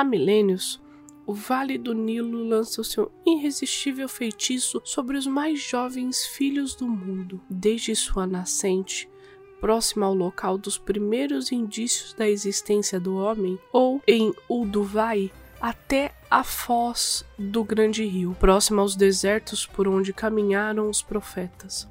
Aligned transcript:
Há 0.00 0.04
milênios, 0.04 0.80
o 1.26 1.34
Vale 1.34 1.76
do 1.76 1.92
Nilo 1.92 2.42
lança 2.42 2.80
o 2.80 2.84
seu 2.84 3.12
irresistível 3.26 4.08
feitiço 4.08 4.80
sobre 4.82 5.18
os 5.18 5.26
mais 5.26 5.60
jovens 5.60 6.24
filhos 6.24 6.74
do 6.74 6.88
mundo. 6.88 7.38
Desde 7.50 7.94
sua 7.94 8.26
nascente, 8.26 9.10
próxima 9.60 10.06
ao 10.06 10.14
local 10.14 10.56
dos 10.56 10.78
primeiros 10.78 11.52
indícios 11.52 12.14
da 12.14 12.26
existência 12.26 12.98
do 12.98 13.14
homem, 13.14 13.58
ou 13.70 14.00
em 14.08 14.32
Ulduvai, 14.48 15.30
até 15.60 16.14
a 16.30 16.42
foz 16.42 17.22
do 17.38 17.62
grande 17.62 18.02
rio, 18.02 18.34
próxima 18.40 18.80
aos 18.80 18.96
desertos 18.96 19.66
por 19.66 19.86
onde 19.86 20.14
caminharam 20.14 20.88
os 20.88 21.02
profetas. 21.02 21.86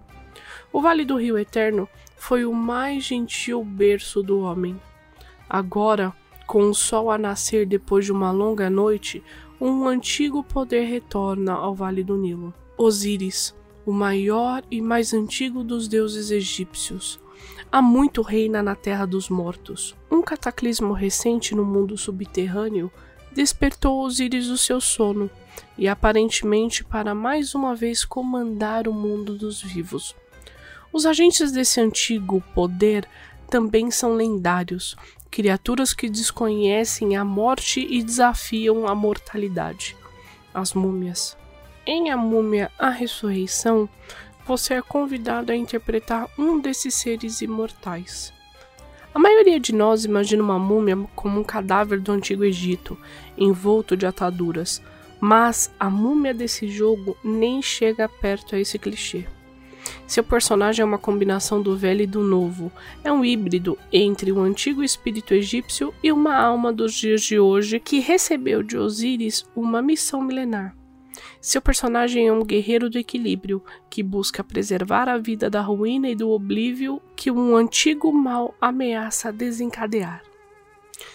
O 0.73 0.81
Vale 0.81 1.05
do 1.05 1.15
Rio 1.15 1.37
Eterno 1.37 1.87
foi 2.17 2.43
o 2.43 2.55
mais 2.55 3.03
gentil 3.03 3.63
berço 3.63 4.23
do 4.23 4.39
homem. 4.39 4.81
Agora, 5.47 6.11
com 6.49 6.67
o 6.67 6.73
sol 6.73 7.11
a 7.11 7.17
nascer 7.19 7.63
depois 7.63 8.05
de 8.05 8.11
uma 8.11 8.31
longa 8.31 8.71
noite, 8.71 9.23
um 9.61 9.87
antigo 9.87 10.43
poder 10.43 10.85
retorna 10.85 11.53
ao 11.53 11.75
Vale 11.75 12.03
do 12.03 12.17
Nilo. 12.17 12.51
Osíris, 12.75 13.55
o 13.85 13.93
maior 13.93 14.63
e 14.71 14.81
mais 14.81 15.13
antigo 15.13 15.63
dos 15.63 15.87
deuses 15.87 16.31
egípcios, 16.31 17.19
há 17.71 17.83
muito 17.83 18.23
reina 18.23 18.63
na 18.63 18.73
terra 18.73 19.05
dos 19.05 19.29
mortos. 19.29 19.95
Um 20.09 20.23
cataclismo 20.23 20.91
recente 20.91 21.53
no 21.53 21.63
mundo 21.63 21.95
subterrâneo 21.95 22.91
despertou 23.31 24.03
Osíris 24.03 24.47
do 24.47 24.57
seu 24.57 24.81
sono 24.81 25.29
e 25.77 25.87
aparentemente 25.87 26.83
para 26.83 27.13
mais 27.13 27.53
uma 27.53 27.75
vez 27.75 28.03
comandar 28.03 28.87
o 28.87 28.93
mundo 28.93 29.37
dos 29.37 29.61
vivos. 29.61 30.15
Os 30.91 31.05
agentes 31.05 31.51
desse 31.51 31.79
antigo 31.79 32.43
poder 32.55 33.07
também 33.51 33.91
são 33.91 34.13
lendários, 34.13 34.95
criaturas 35.29 35.93
que 35.93 36.09
desconhecem 36.09 37.15
a 37.15 37.23
morte 37.23 37.85
e 37.89 38.03
desafiam 38.03 38.87
a 38.87 38.95
mortalidade. 38.95 39.95
As 40.53 40.73
múmias. 40.73 41.37
Em 41.85 42.11
A 42.11 42.17
Múmia 42.17 42.71
A 42.77 42.89
Ressurreição, 42.89 43.87
você 44.45 44.75
é 44.75 44.81
convidado 44.81 45.51
a 45.51 45.55
interpretar 45.55 46.27
um 46.37 46.59
desses 46.59 46.95
seres 46.95 47.41
imortais. 47.41 48.33
A 49.13 49.17
maioria 49.17 49.59
de 49.59 49.73
nós 49.73 50.05
imagina 50.05 50.43
uma 50.43 50.59
múmia 50.59 50.97
como 51.15 51.39
um 51.39 51.43
cadáver 51.43 51.99
do 51.99 52.11
Antigo 52.11 52.43
Egito, 52.43 52.97
envolto 53.37 53.97
de 53.97 54.05
ataduras, 54.05 54.81
mas 55.19 55.71
a 55.79 55.89
múmia 55.89 56.33
desse 56.33 56.67
jogo 56.67 57.17
nem 57.23 57.61
chega 57.61 58.07
perto 58.07 58.55
a 58.55 58.59
esse 58.59 58.77
clichê. 58.77 59.25
Seu 60.09 60.23
personagem 60.23 60.81
é 60.81 60.85
uma 60.85 60.97
combinação 60.97 61.61
do 61.61 61.77
velho 61.77 62.01
e 62.01 62.07
do 62.07 62.23
novo. 62.23 62.71
É 63.03 63.11
um 63.11 63.23
híbrido 63.23 63.77
entre 63.93 64.31
um 64.31 64.41
antigo 64.41 64.83
espírito 64.83 65.35
egípcio 65.35 65.93
e 66.01 66.11
uma 66.11 66.35
alma 66.35 66.73
dos 66.73 66.95
dias 66.95 67.21
de 67.21 67.39
hoje 67.39 67.79
que 67.79 67.99
recebeu 67.99 68.63
de 68.63 68.75
Osíris 68.75 69.45
uma 69.55 69.83
missão 69.83 70.23
milenar. 70.23 70.75
Seu 71.39 71.61
personagem 71.61 72.27
é 72.27 72.33
um 72.33 72.43
guerreiro 72.43 72.89
do 72.89 72.97
equilíbrio 72.97 73.63
que 73.87 74.01
busca 74.01 74.43
preservar 74.43 75.07
a 75.07 75.19
vida 75.19 75.47
da 75.47 75.61
ruína 75.61 76.09
e 76.09 76.15
do 76.15 76.31
oblívio 76.31 76.99
que 77.15 77.29
um 77.29 77.55
antigo 77.55 78.11
mal 78.11 78.55
ameaça 78.59 79.31
desencadear. 79.31 80.23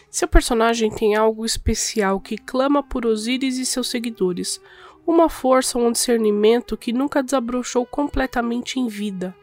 Seu 0.09 0.29
personagem 0.29 0.89
tem 0.89 1.17
algo 1.17 1.45
especial 1.45 2.21
que 2.21 2.39
clama 2.39 2.81
por 2.81 3.05
Osíris 3.05 3.59
e 3.59 3.67
seus 3.67 3.91
seguidores, 3.91 4.61
uma 5.07 5.29
força 5.29 5.79
ou 5.79 5.87
um 5.87 5.93
discernimento 5.93 6.77
que 6.77 6.93
nunca 6.93 7.23
desabrochou 7.23 7.85
completamente 7.85 8.79
em 8.79 8.89
vida. 8.89 9.35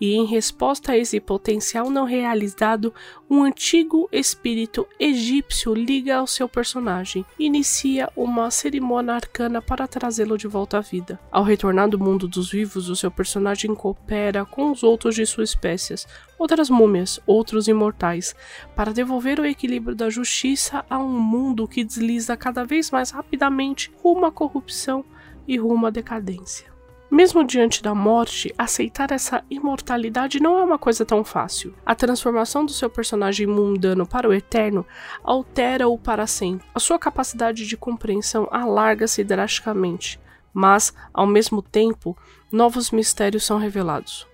E 0.00 0.14
em 0.14 0.24
resposta 0.24 0.92
a 0.92 0.96
esse 0.96 1.20
potencial 1.20 1.90
não 1.90 2.04
realizado, 2.04 2.94
um 3.28 3.42
antigo 3.42 4.08
espírito 4.12 4.86
egípcio 4.98 5.74
liga 5.74 6.16
ao 6.16 6.26
seu 6.26 6.48
personagem 6.48 7.24
e 7.38 7.46
inicia 7.46 8.08
uma 8.16 8.50
cerimônia 8.50 9.14
arcana 9.14 9.60
para 9.60 9.88
trazê-lo 9.88 10.38
de 10.38 10.46
volta 10.46 10.78
à 10.78 10.80
vida. 10.80 11.18
Ao 11.30 11.42
retornar 11.42 11.88
do 11.88 11.98
mundo 11.98 12.28
dos 12.28 12.50
vivos, 12.50 12.88
o 12.88 12.96
seu 12.96 13.10
personagem 13.10 13.74
coopera 13.74 14.44
com 14.44 14.70
os 14.70 14.82
outros 14.82 15.14
de 15.14 15.26
sua 15.26 15.44
espécie, 15.44 16.06
outras 16.38 16.70
múmias, 16.70 17.20
outros 17.26 17.66
imortais, 17.66 18.34
para 18.76 18.92
devolver 18.92 19.40
o 19.40 19.46
equilíbrio 19.46 19.96
da 19.96 20.08
justiça 20.08 20.84
a 20.88 20.98
um 20.98 21.20
mundo 21.20 21.66
que 21.66 21.82
desliza 21.82 22.36
cada 22.36 22.64
vez 22.64 22.90
mais 22.90 23.10
rapidamente 23.10 23.90
rumo 24.02 24.26
à 24.26 24.32
corrupção 24.32 25.04
e 25.46 25.56
rumo 25.56 25.86
à 25.86 25.90
decadência. 25.90 26.77
Mesmo 27.10 27.42
diante 27.42 27.82
da 27.82 27.94
morte, 27.94 28.54
aceitar 28.58 29.10
essa 29.12 29.42
imortalidade 29.50 30.40
não 30.40 30.58
é 30.58 30.62
uma 30.62 30.78
coisa 30.78 31.06
tão 31.06 31.24
fácil. 31.24 31.74
A 31.84 31.94
transformação 31.94 32.66
do 32.66 32.72
seu 32.72 32.90
personagem 32.90 33.46
mundano 33.46 34.06
para 34.06 34.28
o 34.28 34.34
eterno 34.34 34.84
altera-o 35.24 35.96
para 35.96 36.26
sempre. 36.26 36.66
A 36.74 36.78
sua 36.78 36.98
capacidade 36.98 37.66
de 37.66 37.76
compreensão 37.78 38.46
alarga-se 38.50 39.24
drasticamente, 39.24 40.20
mas, 40.52 40.92
ao 41.12 41.26
mesmo 41.26 41.62
tempo, 41.62 42.14
novos 42.52 42.90
mistérios 42.90 43.46
são 43.46 43.56
revelados. 43.56 44.26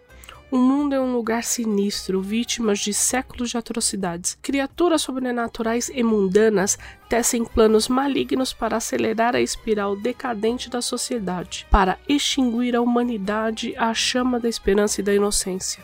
O 0.50 0.58
mundo 0.58 0.94
é 0.94 1.00
um 1.00 1.12
lugar 1.12 1.42
sinistro, 1.42 2.20
vítimas 2.20 2.78
de 2.78 2.94
séculos 2.94 3.50
de 3.50 3.58
atrocidades. 3.58 4.38
Criaturas 4.40 5.02
sobrenaturais 5.02 5.90
e 5.92 6.02
mundanas 6.02 6.78
tecem 7.08 7.44
planos 7.44 7.88
malignos 7.88 8.52
para 8.52 8.76
acelerar 8.76 9.34
a 9.34 9.40
espiral 9.40 9.96
decadente 9.96 10.70
da 10.70 10.80
sociedade, 10.80 11.66
para 11.70 11.98
extinguir 12.08 12.76
a 12.76 12.80
humanidade 12.80 13.74
à 13.76 13.92
chama 13.94 14.38
da 14.38 14.48
esperança 14.48 15.00
e 15.00 15.04
da 15.04 15.14
inocência. 15.14 15.82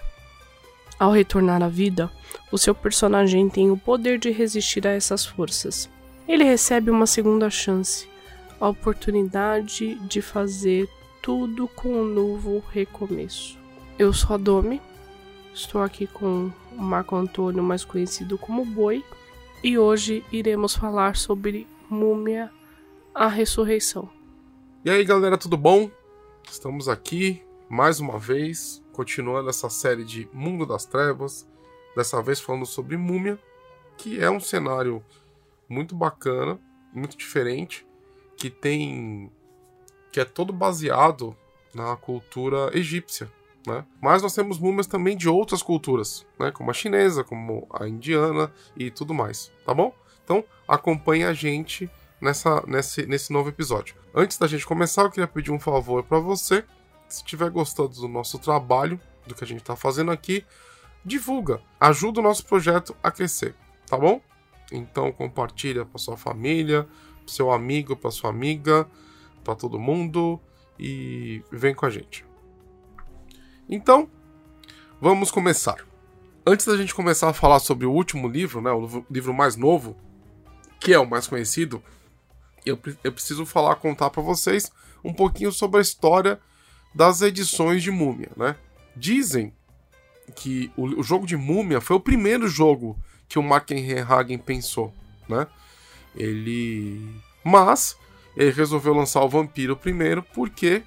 Ao 0.98 1.10
retornar 1.10 1.62
à 1.62 1.68
vida, 1.68 2.10
o 2.52 2.58
seu 2.58 2.74
personagem 2.74 3.48
tem 3.48 3.70
o 3.70 3.76
poder 3.76 4.18
de 4.18 4.30
resistir 4.30 4.86
a 4.86 4.90
essas 4.90 5.24
forças. 5.24 5.88
Ele 6.28 6.44
recebe 6.44 6.90
uma 6.90 7.06
segunda 7.06 7.50
chance, 7.50 8.06
a 8.60 8.68
oportunidade 8.68 9.94
de 10.06 10.20
fazer 10.20 10.88
tudo 11.22 11.66
com 11.68 11.88
um 11.88 12.04
novo 12.04 12.62
recomeço. 12.70 13.59
Eu 14.00 14.14
sou 14.14 14.32
a 14.32 14.38
Domi, 14.38 14.80
estou 15.52 15.82
aqui 15.82 16.06
com 16.06 16.50
o 16.72 16.80
Marco 16.80 17.14
Antônio, 17.14 17.62
mais 17.62 17.84
conhecido 17.84 18.38
como 18.38 18.64
Boi, 18.64 19.04
e 19.62 19.76
hoje 19.76 20.24
iremos 20.32 20.74
falar 20.74 21.16
sobre 21.16 21.68
Múmia, 21.90 22.50
a 23.14 23.28
Ressurreição. 23.28 24.08
E 24.82 24.90
aí 24.90 25.04
galera, 25.04 25.36
tudo 25.36 25.54
bom? 25.54 25.90
Estamos 26.50 26.88
aqui 26.88 27.42
mais 27.68 28.00
uma 28.00 28.18
vez, 28.18 28.82
continuando 28.90 29.50
essa 29.50 29.68
série 29.68 30.02
de 30.02 30.26
Mundo 30.32 30.64
das 30.64 30.86
Trevas, 30.86 31.46
dessa 31.94 32.22
vez 32.22 32.40
falando 32.40 32.64
sobre 32.64 32.96
Múmia, 32.96 33.38
que 33.98 34.18
é 34.18 34.30
um 34.30 34.40
cenário 34.40 35.04
muito 35.68 35.94
bacana, 35.94 36.58
muito 36.90 37.18
diferente, 37.18 37.86
que 38.34 38.48
tem. 38.48 39.30
que 40.10 40.20
é 40.20 40.24
todo 40.24 40.54
baseado 40.54 41.36
na 41.74 41.94
cultura 41.96 42.70
egípcia, 42.72 43.30
né? 43.66 43.84
Mas 44.00 44.22
nós 44.22 44.34
temos 44.34 44.58
múmias 44.58 44.86
também 44.86 45.16
de 45.16 45.28
outras 45.28 45.62
culturas, 45.62 46.26
né? 46.38 46.50
como 46.50 46.70
a 46.70 46.74
chinesa, 46.74 47.22
como 47.22 47.66
a 47.72 47.86
indiana 47.86 48.52
e 48.76 48.90
tudo 48.90 49.14
mais, 49.14 49.52
tá 49.64 49.74
bom? 49.74 49.94
Então 50.24 50.44
acompanhe 50.66 51.24
a 51.24 51.32
gente 51.32 51.90
nessa, 52.20 52.62
nesse, 52.66 53.06
nesse 53.06 53.32
novo 53.32 53.48
episódio. 53.48 53.96
Antes 54.14 54.38
da 54.38 54.46
gente 54.46 54.66
começar, 54.66 55.02
eu 55.02 55.10
queria 55.10 55.26
pedir 55.26 55.50
um 55.50 55.60
favor 55.60 56.02
para 56.02 56.18
você. 56.18 56.64
Se 57.08 57.18
estiver 57.18 57.50
gostando 57.50 57.88
do 57.88 58.08
nosso 58.08 58.38
trabalho, 58.38 59.00
do 59.26 59.34
que 59.34 59.44
a 59.44 59.46
gente 59.46 59.60
está 59.60 59.74
fazendo 59.74 60.10
aqui, 60.10 60.44
divulga, 61.04 61.60
ajuda 61.78 62.20
o 62.20 62.22
nosso 62.22 62.44
projeto 62.46 62.94
a 63.02 63.10
crescer, 63.10 63.54
tá 63.86 63.96
bom? 63.96 64.20
Então 64.70 65.10
compartilha 65.12 65.84
para 65.84 65.98
sua 65.98 66.16
família, 66.16 66.86
pro 67.24 67.32
seu 67.32 67.50
amigo, 67.50 67.96
para 67.96 68.10
sua 68.10 68.30
amiga, 68.30 68.88
para 69.42 69.54
todo 69.54 69.78
mundo 69.78 70.40
e 70.78 71.42
vem 71.50 71.74
com 71.74 71.86
a 71.86 71.90
gente. 71.90 72.29
Então, 73.70 74.10
vamos 75.00 75.30
começar. 75.30 75.86
Antes 76.44 76.66
da 76.66 76.76
gente 76.76 76.92
começar 76.92 77.28
a 77.28 77.32
falar 77.32 77.60
sobre 77.60 77.86
o 77.86 77.92
último 77.92 78.26
livro, 78.26 78.60
né, 78.60 78.72
o 78.72 79.04
livro 79.08 79.32
mais 79.32 79.54
novo, 79.54 79.96
que 80.80 80.92
é 80.92 80.98
o 80.98 81.08
mais 81.08 81.28
conhecido, 81.28 81.80
eu, 82.66 82.76
eu 83.04 83.12
preciso 83.12 83.46
falar, 83.46 83.76
contar 83.76 84.10
para 84.10 84.22
vocês 84.22 84.72
um 85.04 85.12
pouquinho 85.12 85.52
sobre 85.52 85.78
a 85.78 85.82
história 85.82 86.40
das 86.92 87.22
edições 87.22 87.80
de 87.80 87.92
Múmia, 87.92 88.32
né? 88.36 88.56
Dizem 88.96 89.52
que 90.34 90.72
o, 90.76 91.00
o 91.00 91.02
jogo 91.02 91.24
de 91.24 91.36
Múmia 91.36 91.80
foi 91.80 91.94
o 91.94 92.00
primeiro 92.00 92.48
jogo 92.48 92.98
que 93.28 93.38
o 93.38 93.42
Mark 93.42 93.70
pensou, 94.44 94.92
né? 95.28 95.46
Ele, 96.16 97.14
mas 97.44 97.96
ele 98.36 98.50
resolveu 98.50 98.92
lançar 98.92 99.22
o 99.22 99.28
Vampiro 99.28 99.76
primeiro 99.76 100.24
porque 100.34 100.82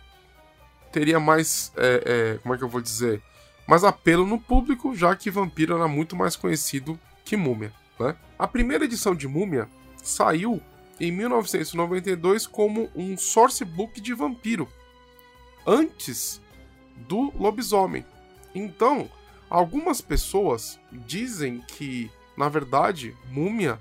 teria 0.94 1.20
mais. 1.20 1.74
É, 1.76 2.04
é, 2.06 2.38
como 2.38 2.54
é 2.54 2.58
que 2.58 2.64
eu 2.64 2.70
vou 2.70 2.80
dizer? 2.80 3.22
Mais 3.68 3.84
apelo 3.84 4.26
no 4.26 4.40
público, 4.40 4.96
já 4.96 5.16
que 5.16 5.32
Vampiro 5.32 5.76
era 5.76 5.88
muito 5.88 6.16
mais 6.16 6.36
conhecido 6.36 6.98
que 7.26 7.36
Múmia. 7.36 7.74
Né? 8.00 8.16
A 8.38 8.48
primeira 8.48 8.86
edição 8.86 9.16
de 9.16 9.28
Múmia 9.28 9.68
saiu 10.02 10.62
em 11.00 11.12
1992 11.12 12.46
como 12.46 12.90
um 12.96 13.18
sourcebook 13.18 14.00
de 14.00 14.14
vampiro, 14.14 14.68
antes 15.66 16.40
do 17.08 17.34
lobisomem. 17.38 18.06
Então, 18.54 19.10
algumas 19.50 20.02
pessoas 20.02 20.80
dizem 20.92 21.62
que, 21.68 22.12
na 22.38 22.48
verdade, 22.48 23.16
Múmia 23.32 23.80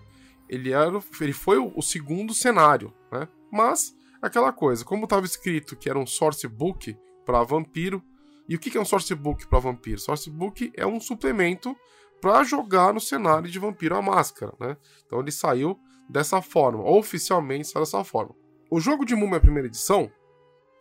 ele, 0.48 0.72
era, 0.72 1.02
ele 1.20 1.32
foi 1.32 1.58
o, 1.58 1.82
segundo 1.82 2.32
cenário, 2.32 2.92
né? 3.10 3.28
Mas, 3.50 3.94
aquela 4.22 4.52
coisa, 4.52 4.84
como 4.84 5.04
estava 5.04 5.26
escrito 5.26 5.76
que 5.76 5.90
era 5.90 5.98
um 5.98 6.06
sourcebook 6.06 6.96
para 7.26 7.42
vampiro, 7.42 8.02
e 8.48 8.54
o 8.54 8.58
que 8.58 8.76
é 8.76 8.80
um 8.80 8.84
sourcebook 8.84 9.46
para 9.48 9.58
vampiro? 9.58 9.98
Sourcebook 9.98 10.72
é 10.76 10.86
um 10.86 11.00
suplemento 11.00 11.76
para 12.20 12.44
jogar 12.44 12.94
no 12.94 13.00
cenário 13.00 13.50
de 13.50 13.58
Vampiro 13.58 13.96
a 13.96 14.02
Máscara, 14.02 14.52
né? 14.60 14.76
Então 15.04 15.20
ele 15.20 15.32
saiu 15.32 15.78
dessa 16.08 16.40
forma, 16.40 16.88
oficialmente 16.88 17.66
saiu 17.66 17.82
dessa 17.84 18.04
forma. 18.04 18.34
O 18.70 18.78
jogo 18.78 19.04
de 19.04 19.16
Múmia 19.16 19.40
primeira 19.40 19.66
edição, 19.66 20.10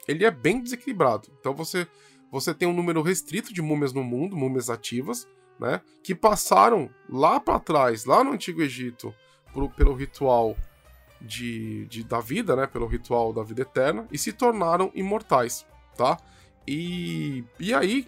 ele 0.08 0.24
é 0.24 0.30
bem 0.30 0.62
desequilibrado. 0.62 1.30
Então 1.40 1.56
você 1.56 1.88
você 2.32 2.54
tem 2.54 2.68
um 2.68 2.74
número 2.74 3.02
restrito 3.02 3.54
de 3.54 3.62
múmias 3.62 3.92
no 3.92 4.04
mundo, 4.04 4.38
múmias 4.38 4.70
ativas, 4.70 5.28
né, 5.60 5.82
que 6.02 6.16
passaram 6.16 6.90
lá 7.10 7.40
para 7.40 7.60
trás, 7.60 8.06
lá 8.06 8.24
no 8.24 8.32
Antigo 8.32 8.62
Egito, 8.62 9.14
pro, 9.52 9.70
pelo 9.70 9.94
ritual 9.94 10.56
de, 11.22 11.86
de, 11.86 12.04
da 12.04 12.20
vida, 12.20 12.56
né, 12.56 12.68
pelo 12.68 12.88
ritual 12.88 13.32
da 13.32 13.44
vida 13.44 13.62
eterna, 13.62 14.08
e 14.12 14.18
se 14.18 14.34
tornaram 14.34 14.92
imortais, 14.94 15.66
tá? 15.96 16.18
E, 16.68 17.44
e 17.60 17.74
aí 17.74 18.08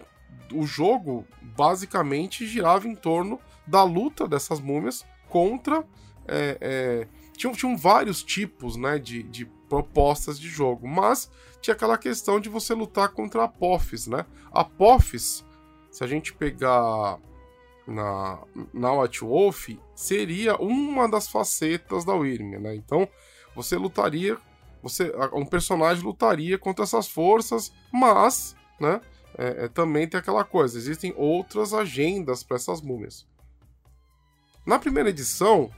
o 0.52 0.66
jogo 0.66 1.26
basicamente 1.42 2.46
girava 2.46 2.88
em 2.88 2.94
torno 2.94 3.40
da 3.66 3.82
luta 3.82 4.28
dessas 4.28 4.60
múmias 4.60 5.04
contra. 5.28 5.84
É, 6.26 6.58
é, 6.60 7.08
tinham, 7.36 7.54
tinham 7.54 7.76
vários 7.76 8.22
tipos 8.22 8.76
né, 8.76 8.98
de, 8.98 9.22
de 9.22 9.46
propostas 9.68 10.38
de 10.38 10.48
jogo, 10.48 10.86
mas 10.86 11.30
tinha 11.60 11.74
aquela 11.74 11.98
questão 11.98 12.38
de 12.38 12.48
você 12.48 12.74
lutar 12.74 13.08
contra 13.08 13.44
Apophis, 13.44 14.06
né? 14.06 14.24
Apophis, 14.52 15.44
se 15.90 16.04
a 16.04 16.06
gente 16.06 16.32
pegar 16.32 17.18
na, 17.86 18.38
na 18.72 18.92
White 18.92 19.20
Wolf, 19.20 19.68
seria 19.94 20.56
uma 20.56 21.08
das 21.08 21.28
facetas 21.28 22.04
da 22.04 22.14
Wyrm, 22.14 22.58
né? 22.58 22.74
Então, 22.74 23.08
você 23.54 23.76
lutaria, 23.76 24.38
você 24.82 25.12
um 25.32 25.44
personagem 25.44 26.02
lutaria 26.02 26.58
contra 26.58 26.84
essas 26.84 27.08
forças, 27.08 27.72
mas, 27.92 28.56
né? 28.80 29.00
É, 29.36 29.64
é, 29.64 29.68
também 29.68 30.06
tem 30.06 30.18
aquela 30.18 30.44
coisa, 30.44 30.78
existem 30.78 31.12
outras 31.16 31.74
agendas 31.74 32.44
para 32.44 32.56
essas 32.56 32.80
múmias. 32.80 33.26
Na 34.64 34.78
primeira 34.78 35.10
edição, 35.10 35.70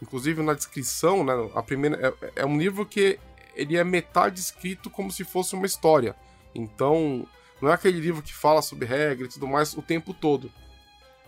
inclusive 0.00 0.42
na 0.42 0.54
descrição, 0.54 1.22
né, 1.22 1.32
a 1.54 1.62
primeira 1.62 2.16
é, 2.22 2.42
é 2.42 2.46
um 2.46 2.58
livro 2.58 2.86
que 2.86 3.18
ele 3.54 3.76
é 3.76 3.84
metade 3.84 4.40
escrito 4.40 4.88
como 4.88 5.12
se 5.12 5.24
fosse 5.24 5.54
uma 5.54 5.66
história. 5.66 6.16
Então, 6.54 7.26
não 7.60 7.70
é 7.70 7.74
aquele 7.74 8.00
livro 8.00 8.22
que 8.22 8.32
fala 8.32 8.62
sobre 8.62 8.86
regra 8.86 9.26
e 9.26 9.28
tudo 9.28 9.46
mais 9.46 9.74
o 9.74 9.82
tempo 9.82 10.14
todo. 10.14 10.50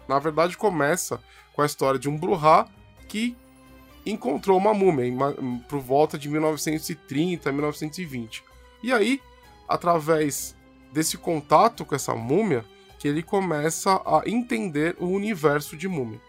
Na 0.08 0.18
verdade, 0.18 0.56
começa 0.56 1.20
com 1.52 1.62
a 1.62 1.66
história 1.66 1.98
de 1.98 2.08
um 2.08 2.16
Bruhá 2.16 2.68
que 3.08 3.36
encontrou 4.04 4.58
uma 4.58 4.74
múmia 4.74 5.06
em, 5.06 5.58
por 5.68 5.80
volta 5.80 6.18
de 6.18 6.28
1930, 6.28 7.50
1920. 7.50 8.44
E 8.82 8.92
aí, 8.92 9.20
através 9.68 10.56
desse 10.92 11.16
contato 11.16 11.84
com 11.84 11.94
essa 11.94 12.14
múmia, 12.14 12.64
que 12.98 13.08
ele 13.08 13.22
começa 13.22 14.00
a 14.04 14.22
entender 14.26 14.96
o 14.98 15.06
universo 15.06 15.76
de 15.76 15.88
múmia. 15.88 16.20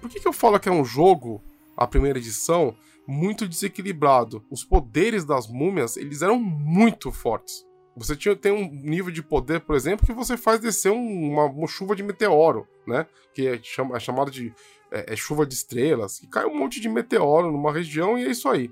Por 0.00 0.08
que, 0.10 0.20
que 0.20 0.26
eu 0.26 0.32
falo 0.32 0.58
que 0.58 0.68
é 0.68 0.72
um 0.72 0.84
jogo, 0.84 1.42
a 1.76 1.86
primeira 1.86 2.18
edição, 2.18 2.76
muito 3.06 3.46
desequilibrado. 3.46 4.44
Os 4.50 4.64
poderes 4.64 5.24
das 5.24 5.46
múmias, 5.46 5.96
eles 5.96 6.22
eram 6.22 6.38
muito 6.38 7.12
fortes. 7.12 7.64
Você 7.96 8.16
tinha, 8.16 8.34
tem 8.34 8.50
um 8.50 8.68
nível 8.68 9.12
de 9.12 9.22
poder, 9.22 9.60
por 9.60 9.76
exemplo, 9.76 10.06
que 10.06 10.12
você 10.12 10.36
faz 10.36 10.60
descer 10.60 10.90
um, 10.90 11.32
uma, 11.32 11.44
uma, 11.44 11.68
chuva 11.68 11.94
de 11.94 12.02
meteoro, 12.02 12.66
né? 12.86 13.06
Que 13.32 13.46
é, 13.46 13.60
chama, 13.62 13.96
é 13.96 14.00
chamado 14.00 14.30
de 14.30 14.52
é, 14.90 15.12
é 15.12 15.16
chuva 15.16 15.46
de 15.46 15.54
estrelas, 15.54 16.18
que 16.18 16.26
cai 16.26 16.44
um 16.44 16.58
monte 16.58 16.80
de 16.80 16.88
meteoro 16.88 17.52
numa 17.52 17.72
região 17.72 18.18
e 18.18 18.24
é 18.24 18.30
isso 18.30 18.48
aí. 18.48 18.70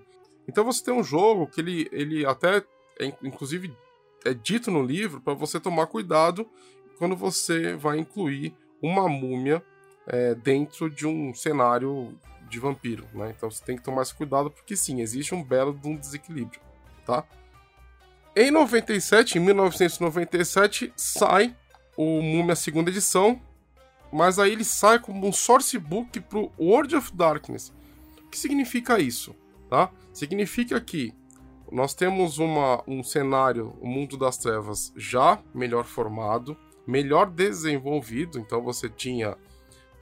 Então 0.49 0.65
você 0.65 0.85
tem 0.85 0.93
um 0.93 1.05
jogo 1.05 1.47
que 1.47 1.61
ele, 1.61 1.89
ele 1.93 2.27
até, 2.27 2.65
é, 2.99 3.13
inclusive, 3.23 3.73
é 4.25 4.35
dito 4.35 4.71
no 4.71 4.83
livro 4.83 5.21
para 5.21 5.35
você 5.35 5.61
tomar 5.61 5.87
cuidado 5.87 6.49
quando 6.99 7.17
você 7.17 7.75
vai 7.75 7.99
incluir 7.99 8.55
uma 8.81 9.09
múmia 9.09 9.63
é, 10.07 10.35
dentro 10.35 10.91
de 10.91 11.07
um 11.07 11.33
cenário 11.33 12.19
de 12.49 12.59
vampiro, 12.59 13.07
né? 13.15 13.33
Então 13.37 13.51
você 13.51 13.65
tem 13.65 13.77
que 13.77 13.83
tomar 13.83 14.03
esse 14.03 14.15
cuidado 14.15 14.51
porque 14.51 14.77
sim, 14.77 15.01
existe 15.01 15.35
um 15.35 15.43
belo 15.43 15.73
de 15.73 15.89
um 15.89 15.97
desequilíbrio, 15.97 16.61
tá? 17.07 17.25
Em 18.35 18.51
97, 18.51 19.39
em 19.39 19.41
1997, 19.41 20.93
sai 20.97 21.55
o 21.97 22.23
Múmia 22.23 22.57
segunda 22.57 22.91
edição, 22.91 23.41
mas 24.13 24.39
aí 24.39 24.53
ele 24.53 24.65
sai 24.65 24.99
como 24.99 25.27
um 25.27 25.33
sourcebook 25.33 26.21
pro 26.21 26.51
World 26.59 26.97
of 26.97 27.15
Darkness. 27.15 27.73
O 28.25 28.29
que 28.31 28.39
significa 28.39 28.99
isso, 28.99 29.35
tá? 29.69 29.91
Significa 30.13 30.81
que 30.81 31.13
nós 31.71 31.95
temos 31.95 32.39
uma, 32.39 32.83
um 32.87 33.03
cenário, 33.03 33.77
o 33.81 33.87
mundo 33.87 34.17
das 34.17 34.39
trevas 34.39 34.93
já 34.97 35.39
melhor 35.55 35.85
formado, 35.85 36.57
melhor 36.87 37.31
desenvolvido, 37.31 38.39
então 38.39 38.63
você 38.63 38.89
tinha 38.89 39.37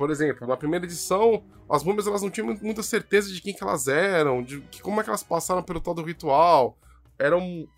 por 0.00 0.10
exemplo, 0.10 0.46
na 0.46 0.56
primeira 0.56 0.86
edição, 0.86 1.44
as 1.68 1.84
múmias 1.84 2.06
elas 2.06 2.22
não 2.22 2.30
tinham 2.30 2.56
muita 2.62 2.82
certeza 2.82 3.30
de 3.30 3.42
quem 3.42 3.52
que 3.52 3.62
elas 3.62 3.86
eram, 3.86 4.42
de 4.42 4.62
que, 4.62 4.80
como 4.80 4.98
é 4.98 5.04
que 5.04 5.10
elas 5.10 5.22
passaram 5.22 5.62
pelo 5.62 5.78
tal 5.78 5.92
do 5.92 6.02
ritual. 6.02 6.74
Eram. 7.18 7.68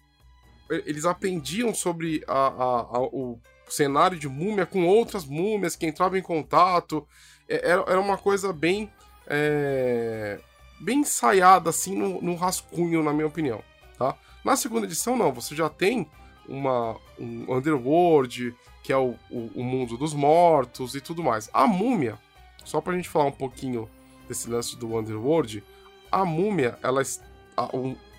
Eles 0.86 1.04
aprendiam 1.04 1.74
sobre 1.74 2.22
a, 2.26 2.46
a, 2.46 2.80
a, 2.96 3.00
o 3.00 3.38
cenário 3.69 4.19
de 4.19 4.28
múmia 4.28 4.66
com 4.66 4.86
outras 4.86 5.24
múmias 5.24 5.76
que 5.76 5.86
entravam 5.86 6.19
em 6.19 6.22
contato. 6.22 7.06
É, 7.48 7.70
era, 7.70 7.84
era 7.86 8.00
uma 8.00 8.19
coisa 8.19 8.52
bem. 8.52 8.90
É, 9.26 10.40
bem 10.80 11.00
ensaiada, 11.00 11.70
assim, 11.70 11.96
no, 11.96 12.20
no 12.20 12.34
rascunho, 12.34 13.02
na 13.02 13.12
minha 13.12 13.26
opinião. 13.26 13.62
Tá? 13.96 14.16
Na 14.44 14.56
segunda 14.56 14.84
edição, 14.84 15.16
não, 15.16 15.32
você 15.32 15.54
já 15.54 15.69
tem 15.69 16.08
uma, 16.48 16.96
um 17.19 17.54
underworld, 17.54 18.54
que 18.82 18.92
é 18.92 18.96
o, 18.96 19.14
o, 19.30 19.50
o, 19.54 19.62
mundo 19.62 19.96
dos 19.96 20.12
mortos 20.12 20.94
e 20.94 21.00
tudo 21.00 21.22
mais. 21.22 21.48
A 21.52 21.66
múmia, 21.66 22.19
só 22.64 22.80
pra 22.80 22.94
gente 22.94 23.08
falar 23.08 23.26
um 23.26 23.32
pouquinho 23.32 23.88
desse 24.28 24.50
lance 24.50 24.76
do 24.76 24.98
underworld, 24.98 25.62
a 26.10 26.24
múmia, 26.24 26.78
ela, 26.82 27.00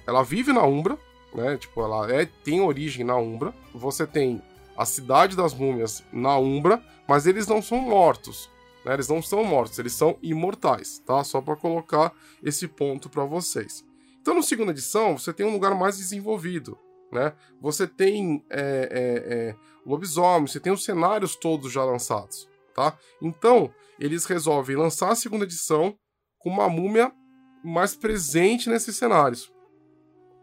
ela 0.08 0.24
vive 0.24 0.54
na 0.54 0.64
Umbra, 0.64 0.98
né? 1.34 1.58
Tipo, 1.58 1.82
ela 1.82 2.12
é, 2.12 2.26
tem 2.26 2.62
origem 2.62 3.06
na 3.06 3.18
Umbra. 3.18 3.54
Você 3.74 4.06
tem 4.06 4.42
a 4.76 4.86
cidade 4.86 5.36
das 5.36 5.54
múmias 5.54 6.04
na 6.12 6.38
Umbra, 6.38 6.84
mas 7.08 7.28
eles 7.28 7.48
não 7.48 7.62
são 7.62 7.80
mortos. 7.80 8.50
Né? 8.86 8.94
Eles 8.94 9.08
não 9.08 9.22
são 9.22 9.44
mortos, 9.44 9.80
eles 9.80 9.94
são 9.94 10.18
imortais, 10.22 11.00
tá? 11.06 11.24
Só 11.24 11.42
para 11.42 11.56
colocar 11.56 12.12
esse 12.44 12.68
ponto 12.68 13.10
para 13.10 13.24
vocês. 13.24 13.86
Então, 14.22 14.36
na 14.36 14.42
segunda 14.42 14.72
edição, 14.72 15.18
você 15.18 15.34
tem 15.34 15.46
um 15.46 15.54
lugar 15.54 15.76
mais 15.76 15.98
desenvolvido 15.98 16.78
né? 17.14 17.34
Você 17.62 17.88
tem 17.88 18.44
é, 18.50 18.60
é, 18.60 19.34
é, 19.34 19.56
lobisomem, 19.86 20.48
você 20.48 20.60
tem 20.60 20.74
os 20.74 20.84
cenários 20.84 21.36
todos 21.36 21.72
já 21.72 21.86
lançados, 21.86 22.50
tá? 22.74 22.98
Então, 23.22 23.72
eles 24.00 24.26
resolvem 24.26 24.76
lançar 24.76 25.12
a 25.12 25.16
segunda 25.16 25.46
edição 25.46 25.96
com 26.40 26.50
uma 26.50 26.68
múmia 26.68 27.14
mais 27.64 27.96
presente 27.96 28.70
nesses 28.70 28.98
cenários. 28.98 29.54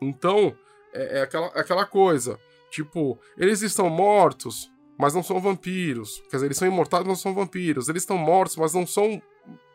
Então, 0.00 0.57
é, 0.93 1.19
é 1.19 1.23
aquela, 1.23 1.47
aquela 1.49 1.87
coisa, 1.87 2.39
tipo, 2.71 3.19
eles 3.37 3.63
estão 3.63 3.89
mortos, 3.89 4.71
mas 4.99 5.15
não 5.15 5.23
são 5.23 5.41
vampiros. 5.41 6.23
Quer 6.31 6.37
dizer, 6.37 6.47
eles 6.47 6.59
são 6.59 6.69
imortais, 6.69 7.03
mas 7.03 7.09
não 7.09 7.17
são 7.17 7.35
vampiros. 7.35 7.89
Eles 7.89 8.03
estão 8.03 8.19
mortos, 8.19 8.57
mas 8.57 8.75
não 8.75 8.87
são 8.87 9.21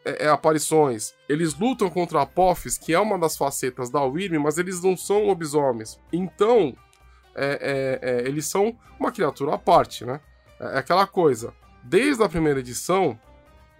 é, 0.05 0.25
é, 0.25 0.29
aparições. 0.29 1.13
Eles 1.27 1.57
lutam 1.57 1.89
contra 1.89 2.21
Apophis, 2.21 2.77
que 2.77 2.93
é 2.93 2.99
uma 2.99 3.17
das 3.17 3.35
facetas 3.35 3.89
da 3.89 4.01
Wyrm, 4.03 4.39
mas 4.39 4.59
eles 4.59 4.81
não 4.83 4.95
são 4.95 5.25
lobisomens. 5.25 5.99
Então, 6.13 6.75
é, 7.33 7.99
é, 8.01 8.09
é, 8.09 8.27
eles 8.27 8.45
são 8.45 8.77
uma 8.99 9.11
criatura 9.11 9.55
à 9.55 9.57
parte, 9.57 10.05
né? 10.05 10.21
É, 10.59 10.75
é 10.75 10.77
aquela 10.77 11.07
coisa. 11.07 11.53
Desde 11.83 12.23
a 12.23 12.29
primeira 12.29 12.59
edição, 12.59 13.19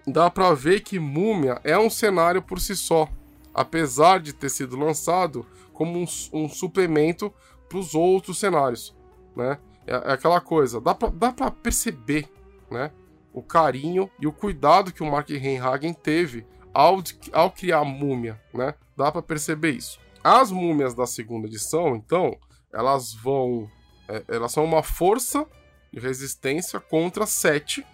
dá 0.06 0.30
para 0.30 0.54
ver 0.54 0.82
que 0.82 1.00
Múmia 1.00 1.62
é 1.64 1.78
um 1.78 1.90
cenário 1.92 2.42
por 2.42 2.60
si 2.60 2.76
só, 2.76 3.08
apesar 3.54 4.20
de 4.20 4.34
ter 4.34 4.50
sido 4.50 4.76
lançado 4.76 5.46
como 5.76 6.00
um, 6.00 6.06
um 6.34 6.50
suplemento 6.50 7.32
para 7.70 7.78
os 7.78 7.94
outros 7.94 8.40
cenários, 8.40 8.96
né? 9.36 9.60
É, 9.86 9.94
é, 9.94 10.14
aquela 10.14 10.42
coisa, 10.42 10.82
dá 10.82 10.96
pra 10.96 11.52
perceber, 11.52 12.28
né? 12.72 12.92
O 13.32 13.44
carinho 13.44 14.10
e 14.20 14.26
o 14.26 14.32
cuidado 14.32 14.92
que 14.92 15.04
o 15.04 15.12
Mark 15.12 15.30
Reinhagen 15.30 15.94
teve 15.94 16.48
ao, 16.74 17.04
ao 17.32 17.52
criar 17.52 17.80
a 17.80 17.86
Múmia, 17.86 18.42
né? 18.54 18.74
Dá 18.98 19.12
para 19.12 19.22
perceber 19.22 19.72
isso. 19.72 20.00
As 20.24 20.50
múmias 20.50 20.96
da 20.96 21.06
segunda 21.06 21.46
edição, 21.46 21.96
então, 21.96 22.36
elas 22.74 23.14
vão. 23.14 23.70
É, 24.08 24.24
elas 24.30 24.52
são 24.52 24.64
uma 24.64 24.82
força 24.82 25.46
de 25.92 26.00
resistência 26.00 26.80
contra 26.80 27.26
Sete, 27.26 27.86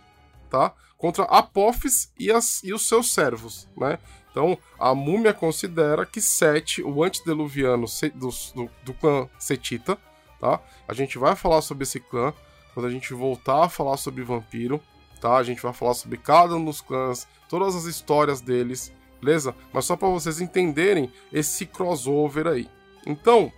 tá? 0.49 0.73
Contra 0.97 1.23
Apophis 1.23 2.13
e, 2.17 2.31
as, 2.31 2.63
e 2.63 2.73
os 2.73 2.87
seus 2.87 3.13
servos, 3.13 3.67
né? 3.75 3.97
Então, 4.31 4.57
a 4.79 4.95
múmia 4.95 5.33
considera 5.33 6.05
que 6.05 6.21
Sete, 6.21 6.81
o 6.81 7.03
antediluviano 7.03 7.85
do, 8.15 8.29
do, 8.55 8.69
do 8.83 8.93
clã 8.93 9.29
Setita, 9.37 9.97
tá? 10.39 10.59
A 10.87 10.93
gente 10.93 11.17
vai 11.17 11.35
falar 11.35 11.61
sobre 11.61 11.83
esse 11.83 11.99
clã 11.99 12.33
quando 12.73 12.85
a 12.87 12.89
gente 12.89 13.13
voltar 13.13 13.65
a 13.65 13.69
falar 13.69 13.97
sobre 13.97 14.23
vampiro, 14.23 14.81
tá? 15.19 15.35
A 15.35 15.43
gente 15.43 15.61
vai 15.61 15.73
falar 15.73 15.93
sobre 15.93 16.17
cada 16.17 16.55
um 16.55 16.63
dos 16.63 16.79
clãs, 16.79 17.27
todas 17.49 17.75
as 17.75 17.83
histórias 17.83 18.39
deles, 18.39 18.93
beleza? 19.21 19.53
Mas 19.73 19.85
só 19.85 19.97
para 19.97 20.07
vocês 20.07 20.39
entenderem 20.39 21.11
esse 21.31 21.65
crossover 21.65 22.47
aí. 22.47 22.69
Então, 23.05 23.51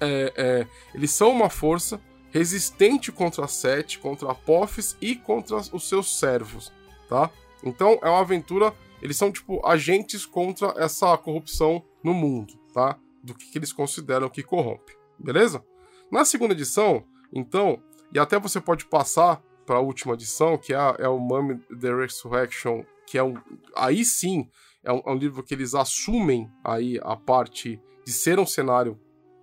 é, 0.00 0.32
é, 0.36 0.66
eles 0.94 1.10
são 1.10 1.30
uma 1.30 1.50
força 1.50 2.00
resistente 2.32 3.12
contra 3.12 3.46
Sete, 3.46 3.98
contra 3.98 4.32
Apophis 4.32 4.96
e 5.00 5.14
contra 5.14 5.56
os 5.56 5.88
seus 5.88 6.18
servos, 6.18 6.72
tá? 7.08 7.30
Então 7.62 7.98
é 8.02 8.08
uma 8.08 8.20
aventura. 8.20 8.74
Eles 9.02 9.16
são 9.16 9.32
tipo 9.32 9.60
agentes 9.66 10.24
contra 10.24 10.72
essa 10.76 11.16
corrupção 11.18 11.84
no 12.02 12.14
mundo, 12.14 12.54
tá? 12.72 12.98
Do 13.22 13.34
que, 13.34 13.50
que 13.50 13.58
eles 13.58 13.72
consideram 13.72 14.28
que 14.28 14.42
corrompe, 14.42 14.96
beleza? 15.18 15.64
Na 16.10 16.24
segunda 16.24 16.54
edição, 16.54 17.04
então, 17.32 17.82
e 18.14 18.18
até 18.18 18.38
você 18.38 18.60
pode 18.60 18.86
passar 18.86 19.42
para 19.66 19.76
a 19.76 19.80
última 19.80 20.14
edição, 20.14 20.58
que 20.58 20.74
é, 20.74 20.78
é 20.98 21.08
o 21.08 21.18
Mummy 21.18 21.58
the 21.80 21.94
Resurrection, 21.94 22.84
que 23.06 23.18
é 23.18 23.22
um. 23.22 23.34
Aí 23.76 24.04
sim, 24.04 24.48
é 24.82 24.92
um, 24.92 25.02
é 25.04 25.10
um 25.10 25.16
livro 25.16 25.42
que 25.42 25.54
eles 25.54 25.74
assumem 25.74 26.50
aí 26.64 26.98
a 27.02 27.16
parte 27.16 27.80
de 28.04 28.12
ser 28.12 28.38
um 28.38 28.46
cenário 28.46 29.00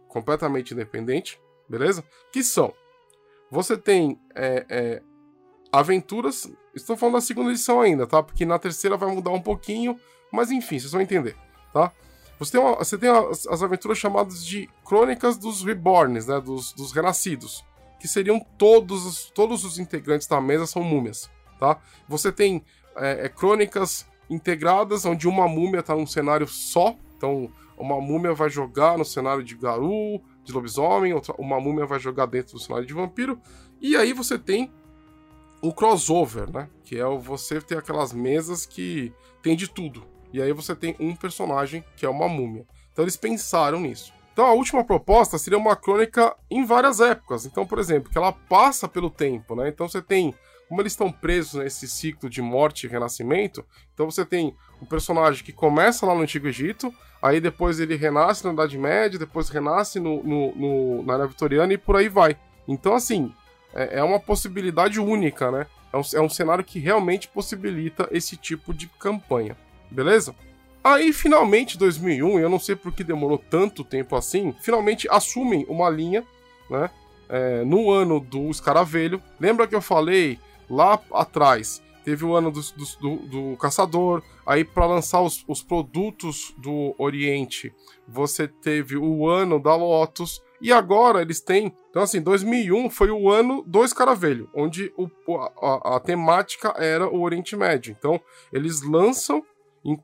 completamente 0.07 0.73
independente, 0.73 1.39
beleza? 1.67 2.03
Que 2.31 2.43
são. 2.43 2.73
Você 3.51 3.77
tem 3.77 4.19
é, 4.35 4.65
é, 4.69 5.01
aventuras. 5.71 6.51
Estou 6.81 6.97
falando 6.97 7.15
da 7.15 7.21
segunda 7.21 7.51
edição 7.51 7.81
ainda, 7.81 8.07
tá? 8.07 8.21
Porque 8.21 8.45
na 8.45 8.59
terceira 8.59 8.97
vai 8.97 9.13
mudar 9.13 9.31
um 9.31 9.41
pouquinho, 9.41 9.99
mas 10.31 10.51
enfim, 10.51 10.79
vocês 10.79 10.91
vão 10.91 11.01
entender, 11.01 11.35
tá? 11.73 11.91
Você 12.39 12.53
tem, 12.53 12.61
uma, 12.61 12.75
você 12.77 12.97
tem 12.97 13.09
as, 13.09 13.45
as, 13.47 13.61
aventuras 13.61 13.97
chamadas 13.97 14.45
de 14.45 14.69
Crônicas 14.85 15.37
dos 15.37 15.61
Reborns, 15.61 16.25
né? 16.25 16.39
Dos, 16.39 16.71
dos 16.71 16.93
Renascidos. 16.93 17.65
Que 17.99 18.07
seriam 18.07 18.39
todos 18.57 19.05
os, 19.05 19.29
todos 19.31 19.65
os 19.65 19.77
integrantes 19.77 20.25
da 20.25 20.39
mesa 20.39 20.65
são 20.65 20.81
múmias, 20.81 21.29
tá? 21.59 21.77
Você 22.07 22.31
tem 22.31 22.63
é, 22.95 23.25
é, 23.25 23.29
crônicas 23.29 24.05
integradas, 24.29 25.03
onde 25.03 25.27
uma 25.27 25.49
múmia 25.49 25.81
está 25.81 25.93
num 25.93 26.07
cenário 26.07 26.47
só. 26.47 26.95
Então, 27.17 27.51
uma 27.77 27.99
múmia 27.99 28.33
vai 28.33 28.49
jogar 28.49 28.97
no 28.97 29.03
cenário 29.03 29.43
de 29.43 29.55
Garu, 29.55 30.21
de 30.45 30.53
lobisomem, 30.53 31.13
outra, 31.13 31.33
uma 31.37 31.59
múmia 31.59 31.85
vai 31.85 31.99
jogar 31.99 32.25
dentro 32.25 32.53
do 32.53 32.59
cenário 32.59 32.87
de 32.87 32.93
vampiro. 32.93 33.37
E 33.81 33.97
aí 33.97 34.13
você 34.13 34.39
tem 34.39 34.71
o 35.61 35.73
crossover, 35.73 36.49
né? 36.51 36.69
Que 36.83 36.99
é 36.99 37.05
você 37.05 37.61
ter 37.61 37.77
aquelas 37.77 38.13
mesas 38.13 38.65
que 38.65 39.13
tem 39.41 39.55
de 39.55 39.67
tudo. 39.67 40.03
E 40.31 40.41
aí 40.41 40.53
você 40.53 40.75
tem 40.75 40.95
um 40.99 41.15
personagem 41.15 41.83
que 41.95 42.05
é 42.05 42.09
uma 42.09 42.27
múmia. 42.27 42.65
Então 42.91 43.03
eles 43.03 43.17
pensaram 43.17 43.79
nisso. 43.79 44.13
Então 44.31 44.45
a 44.45 44.53
última 44.53 44.83
proposta 44.83 45.37
seria 45.37 45.57
uma 45.57 45.75
crônica 45.75 46.35
em 46.49 46.63
várias 46.65 46.99
épocas. 46.99 47.45
Então, 47.45 47.65
por 47.65 47.79
exemplo, 47.79 48.11
que 48.11 48.17
ela 48.17 48.31
passa 48.31 48.87
pelo 48.87 49.09
tempo, 49.09 49.55
né? 49.55 49.69
Então 49.69 49.87
você 49.87 50.01
tem 50.01 50.33
como 50.69 50.81
eles 50.81 50.93
estão 50.93 51.11
presos 51.11 51.55
nesse 51.55 51.87
ciclo 51.87 52.29
de 52.29 52.43
morte 52.43 52.85
e 52.85 52.89
renascimento, 52.89 53.65
então 53.91 54.09
você 54.09 54.23
tem 54.23 54.55
um 54.79 54.85
personagem 54.85 55.43
que 55.43 55.51
começa 55.51 56.05
lá 56.05 56.13
no 56.13 56.21
Antigo 56.21 56.47
Egito, 56.47 56.93
aí 57.19 57.41
depois 57.41 57.79
ele 57.79 57.95
renasce 57.95 58.45
na 58.45 58.53
Idade 58.53 58.77
Média, 58.77 59.17
depois 59.17 59.49
renasce 59.49 59.99
no, 59.99 60.21
no, 60.21 60.55
no 60.55 61.03
na 61.03 61.15
Era 61.15 61.25
Vitoriana 61.25 61.73
e 61.73 61.77
por 61.77 61.95
aí 61.95 62.07
vai. 62.07 62.37
Então, 62.67 62.93
assim, 62.93 63.33
é, 63.73 63.99
é 63.99 64.03
uma 64.03 64.19
possibilidade 64.19 64.99
única, 64.99 65.51
né? 65.51 65.67
É 65.91 65.97
um, 65.97 66.01
é 66.15 66.21
um 66.21 66.29
cenário 66.29 66.63
que 66.63 66.79
realmente 66.79 67.27
possibilita 67.27 68.07
esse 68.11 68.37
tipo 68.37 68.73
de 68.73 68.87
campanha, 68.87 69.57
beleza? 69.89 70.35
Aí, 70.83 71.11
finalmente, 71.11 71.77
2001, 71.77 72.39
eu 72.39 72.49
não 72.49 72.59
sei 72.59 72.75
por 72.75 72.93
que 72.93 73.03
demorou 73.03 73.37
tanto 73.37 73.83
tempo 73.83 74.15
assim, 74.15 74.55
finalmente 74.61 75.07
assumem 75.09 75.65
uma 75.67 75.89
linha, 75.89 76.23
né? 76.69 76.89
É, 77.27 77.63
no 77.63 77.91
ano 77.91 78.19
do 78.19 78.49
Escaravelho. 78.49 79.21
Lembra 79.39 79.67
que 79.67 79.75
eu 79.75 79.81
falei 79.81 80.39
lá 80.67 80.99
atrás 81.13 81.81
teve 82.09 82.25
o 82.25 82.35
ano 82.35 82.51
do, 82.51 82.61
do, 82.99 83.15
do 83.17 83.57
caçador, 83.57 84.23
aí 84.43 84.63
para 84.63 84.87
lançar 84.87 85.21
os, 85.21 85.43
os, 85.47 85.61
produtos 85.61 86.53
do 86.57 86.95
Oriente, 86.97 87.71
você 88.07 88.47
teve 88.47 88.97
o 88.97 89.27
ano 89.27 89.59
da 89.59 89.75
Lotus, 89.75 90.41
e 90.61 90.71
agora 90.71 91.21
eles 91.21 91.39
têm. 91.39 91.73
Então, 91.89 92.01
assim, 92.01 92.21
2001 92.21 92.89
foi 92.89 93.09
o 93.09 93.29
ano 93.29 93.63
do 93.65 93.83
Escaravelho, 93.83 94.49
onde 94.53 94.91
o, 94.97 95.09
a, 95.61 95.95
a, 95.95 95.99
temática 95.99 96.73
era 96.77 97.07
o 97.07 97.21
Oriente 97.21 97.55
Médio. 97.55 97.95
Então, 97.97 98.19
eles 98.51 98.81
lançam 98.81 99.43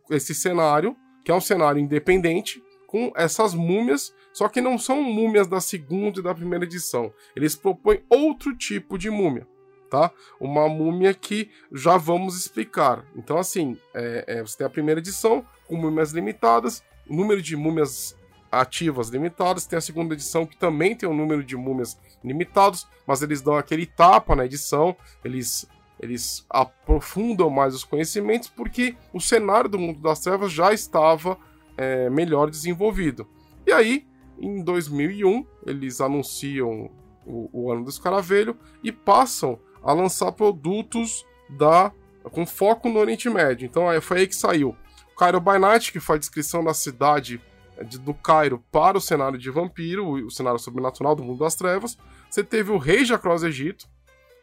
esse 0.09 0.33
cenário, 0.33 0.95
que 1.23 1.31
é 1.31 1.35
um 1.35 1.41
cenário 1.41 1.79
independente, 1.79 2.63
com 2.87 3.11
essas 3.15 3.53
múmias, 3.53 4.13
só 4.31 4.47
que 4.47 4.61
não 4.61 4.77
são 4.77 5.01
múmias 5.03 5.47
da 5.47 5.59
segunda 5.59 6.19
e 6.19 6.23
da 6.23 6.33
primeira 6.33 6.63
edição. 6.63 7.11
Eles 7.35 7.55
propõem 7.55 8.03
outro 8.09 8.55
tipo 8.55 8.97
de 8.97 9.09
múmia 9.09 9.47
tá? 9.89 10.11
Uma 10.39 10.67
múmia 10.67 11.13
que 11.13 11.49
já 11.71 11.95
vamos 11.97 12.37
explicar. 12.37 13.05
Então, 13.15 13.37
assim, 13.37 13.77
é, 13.93 14.25
é, 14.27 14.41
você 14.41 14.57
tem 14.57 14.67
a 14.67 14.69
primeira 14.69 14.99
edição 14.99 15.45
com 15.67 15.75
múmias 15.77 16.11
limitadas, 16.11 16.83
o 17.07 17.15
número 17.15 17.41
de 17.41 17.55
múmias 17.55 18.17
ativas 18.61 19.09
limitadas, 19.09 19.65
tem 19.65 19.77
a 19.77 19.81
segunda 19.81 20.13
edição 20.13 20.45
que 20.45 20.57
também 20.57 20.95
tem 20.95 21.07
um 21.07 21.15
número 21.15 21.43
de 21.43 21.55
múmias 21.55 21.97
limitados, 22.23 22.87
mas 23.05 23.21
eles 23.21 23.41
dão 23.41 23.55
aquele 23.55 23.85
tapa 23.85 24.35
na 24.35 24.45
edição, 24.45 24.95
eles 25.23 25.67
eles 25.97 26.45
aprofundam 26.49 27.49
mais 27.49 27.73
os 27.73 27.85
conhecimentos 27.85 28.49
porque 28.49 28.97
o 29.13 29.21
cenário 29.21 29.69
do 29.69 29.79
mundo 29.79 30.01
das 30.01 30.19
trevas 30.19 30.51
já 30.51 30.73
estava 30.73 31.37
é, 31.77 32.09
melhor 32.09 32.49
desenvolvido. 32.49 33.25
E 33.65 33.71
aí, 33.71 34.05
em 34.37 34.61
2001, 34.61 35.45
eles 35.65 36.01
anunciam 36.01 36.91
o, 37.25 37.49
o 37.51 37.71
ano 37.71 37.85
do 37.85 37.89
escaravelho 37.89 38.57
e 38.83 38.91
passam 38.91 39.57
a 39.81 39.93
lançar 39.93 40.33
produtos 40.33 41.25
da 41.49 41.91
com 42.31 42.45
foco 42.45 42.89
no 42.89 42.99
Oriente 42.99 43.29
Médio. 43.29 43.65
Então 43.65 43.85
foi 44.01 44.19
aí 44.19 44.27
que 44.27 44.35
saiu 44.35 44.75
Cairo 45.17 45.39
by 45.39 45.57
Night, 45.59 45.91
que 45.91 45.99
foi 45.99 46.17
a 46.17 46.19
descrição 46.19 46.63
da 46.63 46.73
cidade 46.73 47.41
de, 47.83 47.97
do 47.97 48.13
Cairo 48.13 48.63
para 48.71 48.97
o 48.97 49.01
cenário 49.01 49.37
de 49.37 49.49
vampiro, 49.49 50.05
o, 50.05 50.27
o 50.27 50.31
cenário 50.31 50.59
sobrenatural 50.59 51.15
do 51.15 51.23
mundo 51.23 51.39
das 51.39 51.55
trevas. 51.55 51.97
Você 52.29 52.43
teve 52.43 52.71
o 52.71 52.77
Rei 52.77 53.05
Jacross 53.05 53.43
Egito, 53.43 53.87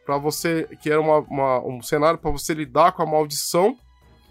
para 0.04 0.18
você 0.18 0.68
que 0.80 0.90
era 0.90 1.00
uma, 1.00 1.18
uma, 1.18 1.60
um 1.60 1.82
cenário 1.82 2.18
para 2.18 2.30
você 2.30 2.54
lidar 2.54 2.92
com 2.92 3.02
a 3.02 3.06
maldição 3.06 3.76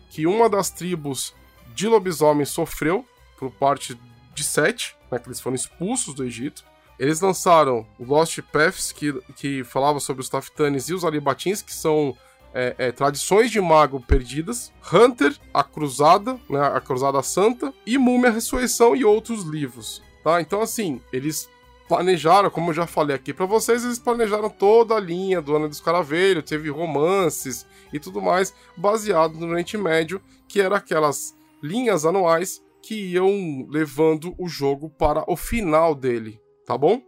que 0.10 0.28
uma 0.28 0.50
das 0.50 0.70
tribos 0.70 1.34
de 1.74 1.88
lobisomens 1.88 2.50
sofreu 2.50 3.06
por 3.38 3.52
parte 3.52 3.98
de 4.34 4.44
Sete, 4.44 4.96
né, 5.10 5.18
que 5.18 5.28
eles 5.28 5.40
foram 5.40 5.56
expulsos 5.56 6.14
do 6.14 6.24
Egito. 6.24 6.64
Eles 7.00 7.22
lançaram 7.22 7.88
o 7.98 8.04
Lost 8.04 8.40
Paths, 8.52 8.92
que, 8.92 9.14
que 9.36 9.64
falava 9.64 10.00
sobre 10.00 10.22
os 10.22 10.30
Taftanes 10.30 10.90
e 10.90 10.94
os 10.94 11.04
Alibatins, 11.04 11.62
que 11.62 11.74
são 11.74 12.16
é, 12.54 12.76
é, 12.78 12.92
tradições 12.92 13.52
de 13.52 13.60
mago 13.62 14.00
perdidas, 14.00 14.72
Hunter, 14.92 15.38
a 15.54 15.64
Cruzada, 15.64 16.40
né, 16.50 16.62
a 16.62 16.82
Cruzada 16.82 17.22
Santa, 17.24 17.74
e 17.86 17.98
Múmia 17.98 18.32
Ressurreição 18.32 18.96
e 18.96 19.04
outros 19.06 19.44
livros. 19.44 20.02
Tá? 20.24 20.42
Então, 20.42 20.62
assim, 20.62 21.02
eles 21.12 21.50
planejaram, 21.88 22.50
como 22.50 22.70
eu 22.70 22.74
já 22.74 22.88
falei 22.88 23.16
aqui 23.16 23.34
para 23.34 23.46
vocês, 23.46 23.84
eles 23.84 24.00
planejaram 24.00 24.50
toda 24.50 24.96
a 24.96 25.00
linha 25.00 25.42
do 25.42 25.56
Ano 25.56 25.68
do 25.68 25.74
Escaravelho, 25.74 26.42
teve 26.42 26.70
romances 26.70 27.66
e 27.92 28.00
tudo 28.00 28.22
mais, 28.22 28.54
baseado 28.78 29.34
no 29.34 29.48
Oriente 29.48 29.78
Médio, 29.78 30.22
que 30.48 30.62
eram 30.62 30.78
aquelas 30.78 31.36
linhas 31.62 32.06
anuais 32.06 32.64
que 32.82 32.96
iam 33.12 33.68
levando 33.70 34.34
o 34.38 34.48
jogo 34.48 34.90
para 34.90 35.24
o 35.28 35.36
final 35.36 35.94
dele, 35.94 36.42
tá 36.66 36.78
bom? 36.78 37.02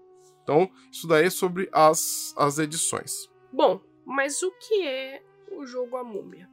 Então, 0.44 0.70
isso 0.92 1.08
daí 1.08 1.28
é 1.28 1.30
sobre 1.30 1.70
as, 1.72 2.34
as 2.38 2.60
edições. 2.60 3.30
Bom, 3.52 3.80
mas 4.06 4.44
o 4.44 4.52
que 4.52 4.86
é 4.86 5.22
o 5.58 5.66
jogo 5.66 5.98
A 5.98 6.04
Múmia? 6.04 6.50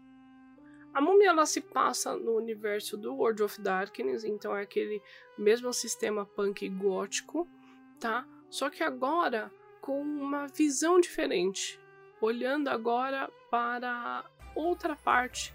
A 0.92 1.00
Múmia 1.00 1.28
ela 1.28 1.47
se 1.47 1.61
passa 1.61 2.16
no 2.16 2.37
universo 2.37 2.97
do 2.97 3.14
World 3.14 3.42
of 3.42 3.61
Darkness, 3.61 4.25
então 4.25 4.57
é 4.57 4.62
aquele 4.62 5.00
mesmo 5.38 5.73
sistema 5.73 6.26
punk 6.26 6.69
gótico, 6.69 7.49
tá? 8.00 8.26
Só 8.49 8.69
que 8.69 8.83
agora 8.83 9.52
com 9.80 10.00
uma 10.00 10.47
visão 10.49 11.00
diferente, 11.00 11.80
olhando 12.21 12.69
agora 12.69 13.30
para 13.50 14.25
outra 14.54 14.97
parte 14.97 15.54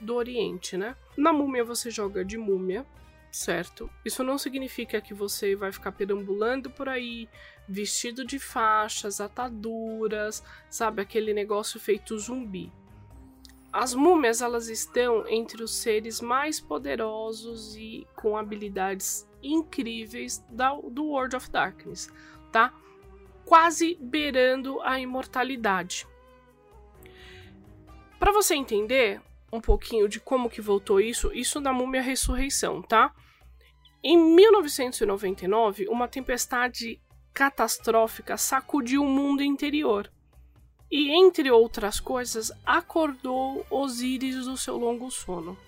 do 0.00 0.14
Oriente, 0.14 0.76
né? 0.76 0.96
Na 1.16 1.32
Múmia 1.32 1.64
você 1.64 1.90
joga 1.90 2.24
de 2.24 2.36
múmia, 2.36 2.86
certo? 3.32 3.90
Isso 4.04 4.22
não 4.22 4.38
significa 4.38 5.00
que 5.00 5.14
você 5.14 5.56
vai 5.56 5.72
ficar 5.72 5.92
perambulando 5.92 6.70
por 6.70 6.88
aí, 6.88 7.28
vestido 7.68 8.24
de 8.24 8.38
faixas, 8.38 9.20
ataduras, 9.20 10.44
sabe? 10.68 11.02
Aquele 11.02 11.32
negócio 11.32 11.80
feito 11.80 12.18
zumbi. 12.18 12.70
As 13.74 13.92
múmias, 13.92 14.40
elas 14.40 14.68
estão 14.68 15.26
entre 15.26 15.60
os 15.60 15.74
seres 15.74 16.20
mais 16.20 16.60
poderosos 16.60 17.74
e 17.74 18.06
com 18.14 18.36
habilidades 18.36 19.28
incríveis 19.42 20.38
da, 20.48 20.72
do 20.74 21.06
World 21.06 21.34
of 21.34 21.50
Darkness, 21.50 22.08
tá? 22.52 22.72
Quase 23.44 23.98
beirando 24.00 24.80
a 24.82 25.00
imortalidade. 25.00 26.06
Para 28.16 28.30
você 28.30 28.54
entender 28.54 29.20
um 29.52 29.60
pouquinho 29.60 30.08
de 30.08 30.20
como 30.20 30.48
que 30.48 30.60
voltou 30.60 31.00
isso, 31.00 31.32
isso 31.32 31.60
na 31.60 31.72
Múmia 31.72 32.00
Ressurreição, 32.00 32.80
tá? 32.80 33.12
Em 34.04 34.16
1999, 34.16 35.88
uma 35.88 36.06
tempestade 36.06 37.02
catastrófica 37.32 38.36
sacudiu 38.36 39.02
o 39.02 39.10
mundo 39.10 39.42
interior 39.42 40.08
e, 40.96 41.10
entre 41.10 41.50
outras 41.50 41.98
coisas, 41.98 42.52
acordou 42.64 43.66
Osíris 43.68 44.44
do 44.44 44.56
seu 44.56 44.76
longo 44.76 45.10
sono. 45.10 45.58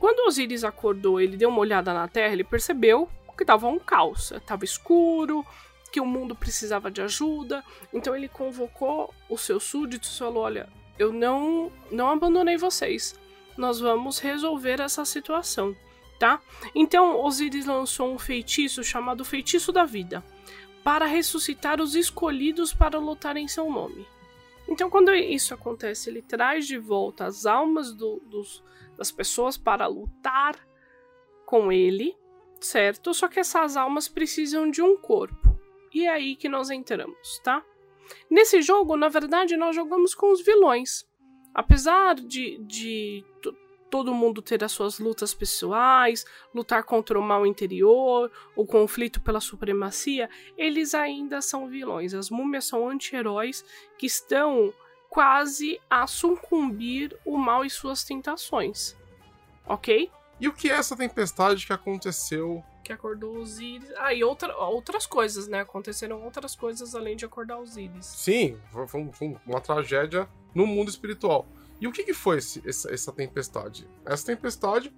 Quando 0.00 0.26
Osíris 0.26 0.64
acordou, 0.64 1.20
ele 1.20 1.36
deu 1.36 1.50
uma 1.50 1.58
olhada 1.58 1.92
na 1.92 2.08
Terra, 2.08 2.32
ele 2.32 2.44
percebeu 2.44 3.10
que 3.36 3.42
estava 3.42 3.68
um 3.68 3.78
caos, 3.78 4.30
estava 4.30 4.64
escuro, 4.64 5.44
que 5.92 6.00
o 6.00 6.06
mundo 6.06 6.34
precisava 6.34 6.90
de 6.90 7.02
ajuda. 7.02 7.62
Então 7.92 8.16
ele 8.16 8.26
convocou 8.26 9.12
os 9.28 9.42
seus 9.42 9.64
súditos 9.64 10.14
e 10.14 10.18
falou: 10.18 10.44
"Olha, 10.44 10.66
eu 10.98 11.12
não 11.12 11.70
não 11.90 12.08
abandonei 12.08 12.56
vocês. 12.56 13.20
Nós 13.54 13.80
vamos 13.80 14.18
resolver 14.18 14.80
essa 14.80 15.04
situação, 15.04 15.76
tá? 16.18 16.40
Então 16.74 17.22
Osíris 17.22 17.66
lançou 17.66 18.14
um 18.14 18.18
feitiço 18.18 18.82
chamado 18.82 19.26
Feitiço 19.26 19.72
da 19.72 19.84
Vida, 19.84 20.24
para 20.82 21.04
ressuscitar 21.04 21.82
os 21.82 21.94
escolhidos 21.94 22.72
para 22.72 22.98
lutar 22.98 23.36
em 23.36 23.46
seu 23.46 23.70
nome. 23.70 24.06
Então, 24.68 24.90
quando 24.90 25.14
isso 25.14 25.54
acontece, 25.54 26.10
ele 26.10 26.20
traz 26.20 26.66
de 26.66 26.78
volta 26.78 27.24
as 27.24 27.46
almas 27.46 27.92
do, 27.92 28.20
dos, 28.26 28.62
das 28.96 29.10
pessoas 29.10 29.56
para 29.56 29.86
lutar 29.86 30.56
com 31.46 31.72
ele, 31.72 32.14
certo? 32.60 33.14
Só 33.14 33.26
que 33.28 33.40
essas 33.40 33.76
almas 33.76 34.06
precisam 34.08 34.70
de 34.70 34.82
um 34.82 34.96
corpo. 34.96 35.58
E 35.92 36.04
é 36.04 36.10
aí 36.10 36.36
que 36.36 36.48
nós 36.48 36.68
entramos, 36.68 37.40
tá? 37.42 37.64
Nesse 38.30 38.60
jogo, 38.60 38.96
na 38.96 39.08
verdade, 39.08 39.56
nós 39.56 39.74
jogamos 39.74 40.14
com 40.14 40.30
os 40.30 40.44
vilões. 40.44 41.08
Apesar 41.54 42.14
de, 42.14 42.58
de 42.64 43.24
todo 43.90 44.14
mundo 44.14 44.42
ter 44.42 44.62
as 44.62 44.72
suas 44.72 44.98
lutas 44.98 45.34
pessoais, 45.34 46.24
lutar 46.54 46.84
contra 46.84 47.18
o 47.18 47.22
mal 47.22 47.46
interior, 47.46 48.30
o 48.54 48.66
conflito 48.66 49.20
pela 49.20 49.40
supremacia, 49.40 50.28
eles 50.56 50.94
ainda 50.94 51.40
são 51.40 51.68
vilões. 51.68 52.14
As 52.14 52.30
múmias 52.30 52.64
são 52.64 52.88
anti-heróis 52.88 53.64
que 53.96 54.06
estão 54.06 54.72
quase 55.08 55.80
a 55.88 56.06
sucumbir 56.06 57.16
o 57.24 57.36
mal 57.36 57.64
e 57.64 57.70
suas 57.70 58.04
tentações. 58.04 58.96
Ok? 59.66 60.10
E 60.40 60.46
o 60.46 60.52
que 60.52 60.70
é 60.70 60.74
essa 60.74 60.96
tempestade 60.96 61.66
que 61.66 61.72
aconteceu? 61.72 62.62
Que 62.84 62.92
acordou 62.92 63.38
os 63.38 63.58
íris. 63.58 63.90
Ah, 63.96 64.14
e 64.14 64.22
outra, 64.22 64.56
outras 64.56 65.06
coisas, 65.06 65.48
né? 65.48 65.60
Aconteceram 65.60 66.22
outras 66.22 66.54
coisas 66.54 66.94
além 66.94 67.16
de 67.16 67.24
acordar 67.24 67.58
os 67.58 67.76
íris. 67.76 68.06
Sim, 68.06 68.58
foi 68.86 69.36
uma 69.46 69.60
tragédia 69.60 70.28
no 70.54 70.66
mundo 70.66 70.88
espiritual. 70.88 71.46
E 71.80 71.86
o 71.86 71.92
que, 71.92 72.04
que 72.04 72.14
foi 72.14 72.38
esse, 72.38 72.62
essa, 72.66 72.92
essa 72.92 73.12
tempestade? 73.12 73.88
Essa 74.04 74.26
tempestade 74.26 74.92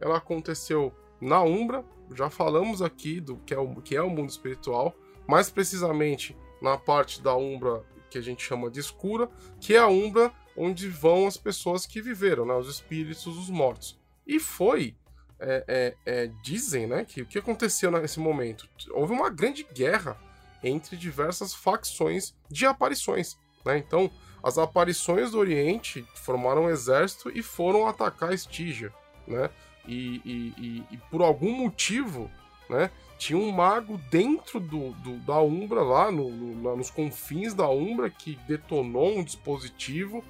ela 0.00 0.18
aconteceu 0.18 0.92
na 1.20 1.42
Umbra, 1.42 1.84
já 2.14 2.30
falamos 2.30 2.80
aqui 2.80 3.20
do 3.20 3.36
que 3.38 3.54
é, 3.54 3.58
o, 3.58 3.74
que 3.76 3.96
é 3.96 4.02
o 4.02 4.10
mundo 4.10 4.30
espiritual, 4.30 4.94
mais 5.26 5.50
precisamente 5.50 6.36
na 6.62 6.76
parte 6.76 7.22
da 7.22 7.36
Umbra 7.36 7.84
que 8.10 8.18
a 8.18 8.22
gente 8.22 8.42
chama 8.42 8.70
de 8.70 8.80
escura, 8.80 9.28
que 9.60 9.74
é 9.74 9.78
a 9.78 9.88
Umbra 9.88 10.32
onde 10.56 10.88
vão 10.88 11.26
as 11.26 11.36
pessoas 11.36 11.86
que 11.86 12.00
viveram, 12.00 12.44
né, 12.44 12.54
os 12.54 12.68
espíritos, 12.68 13.26
os 13.26 13.48
mortos. 13.48 13.98
E 14.26 14.40
foi, 14.40 14.96
é, 15.38 15.64
é, 15.68 15.96
é, 16.04 16.26
dizem, 16.42 16.86
né, 16.86 17.04
que 17.04 17.22
o 17.22 17.26
que 17.26 17.38
aconteceu 17.38 17.90
nesse 17.90 18.18
momento? 18.18 18.68
Houve 18.90 19.12
uma 19.12 19.30
grande 19.30 19.66
guerra 19.72 20.18
entre 20.62 20.96
diversas 20.96 21.54
facções 21.54 22.34
de 22.50 22.66
aparições. 22.66 23.38
Né? 23.64 23.78
Então, 23.78 24.10
as 24.42 24.58
aparições 24.58 25.32
do 25.32 25.38
Oriente 25.38 26.06
formaram 26.14 26.64
um 26.64 26.70
exército 26.70 27.30
e 27.34 27.42
foram 27.42 27.86
atacar 27.86 28.32
Estígia, 28.32 28.92
né? 29.26 29.50
E, 29.86 30.20
e, 30.24 30.54
e, 30.58 30.84
e, 30.92 30.96
por 31.10 31.22
algum 31.22 31.52
motivo, 31.52 32.30
né? 32.68 32.90
Tinha 33.18 33.38
um 33.38 33.50
mago 33.50 33.98
dentro 34.10 34.60
do, 34.60 34.92
do 34.92 35.16
da 35.18 35.40
Umbra, 35.40 35.82
lá, 35.82 36.10
no, 36.10 36.30
no, 36.30 36.76
nos 36.76 36.90
confins 36.90 37.52
da 37.52 37.68
Umbra, 37.68 38.08
que 38.08 38.38
detonou 38.46 39.18
um 39.18 39.24
dispositivo, 39.24 40.22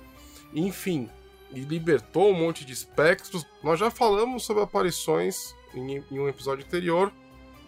enfim, 0.55 1.11
e 1.53 1.61
libertou 1.61 2.31
um 2.31 2.35
monte 2.35 2.65
de 2.65 2.73
espectros. 2.73 3.47
Nós 3.63 3.79
já 3.79 3.91
falamos 3.91 4.45
sobre 4.45 4.63
aparições 4.63 5.55
em, 5.75 6.03
em 6.11 6.19
um 6.19 6.29
episódio 6.29 6.65
anterior. 6.65 7.13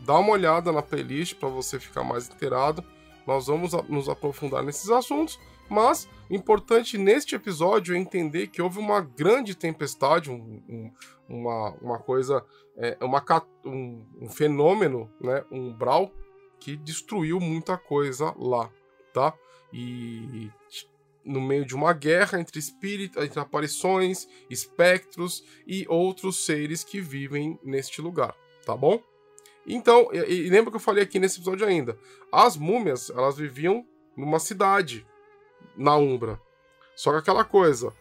Dá 0.00 0.18
uma 0.18 0.32
olhada 0.32 0.72
na 0.72 0.80
playlist 0.80 1.34
para 1.34 1.50
você 1.50 1.78
ficar 1.78 2.02
mais 2.02 2.28
inteirado. 2.28 2.82
Nós 3.26 3.46
vamos 3.46 3.72
nos 3.88 4.08
aprofundar 4.08 4.62
nesses 4.62 4.88
assuntos. 4.88 5.38
Mas 5.70 6.08
importante 6.28 6.98
neste 6.98 7.36
episódio 7.36 7.94
é 7.94 7.98
entender 7.98 8.48
que 8.48 8.60
houve 8.60 8.80
uma 8.80 9.00
grande 9.00 9.54
tempestade, 9.54 10.28
um, 10.28 10.60
um, 10.68 10.92
uma, 11.28 11.70
uma 11.80 11.98
coisa, 12.00 12.44
é, 12.76 12.98
uma, 13.00 13.24
um, 13.64 14.04
um 14.20 14.28
fenômeno, 14.28 15.08
né, 15.20 15.44
um 15.50 15.72
brawl 15.72 16.12
que 16.58 16.76
destruiu 16.76 17.38
muita 17.38 17.78
coisa 17.78 18.34
lá, 18.36 18.68
tá? 19.14 19.32
E 19.72 20.50
no 21.24 21.40
meio 21.40 21.64
de 21.64 21.76
uma 21.76 21.92
guerra 21.92 22.40
entre 22.40 22.58
espíritos, 22.58 23.22
entre 23.22 23.38
aparições, 23.38 24.26
espectros 24.50 25.44
e 25.64 25.86
outros 25.88 26.44
seres 26.44 26.82
que 26.82 27.00
vivem 27.00 27.58
neste 27.62 28.02
lugar, 28.02 28.34
tá 28.66 28.76
bom? 28.76 29.00
Então, 29.64 30.08
e, 30.12 30.46
e 30.46 30.50
lembra 30.50 30.70
que 30.70 30.76
eu 30.76 30.80
falei 30.80 31.04
aqui 31.04 31.20
nesse 31.20 31.36
episódio 31.36 31.64
ainda, 31.64 31.96
as 32.32 32.56
múmias, 32.56 33.08
elas 33.10 33.36
viviam 33.36 33.86
numa 34.16 34.40
cidade, 34.40 35.06
na 35.80 35.96
Umbra. 35.96 36.40
Só 36.94 37.10
que 37.12 37.18
aquela 37.18 37.44
coisa, 37.44 37.92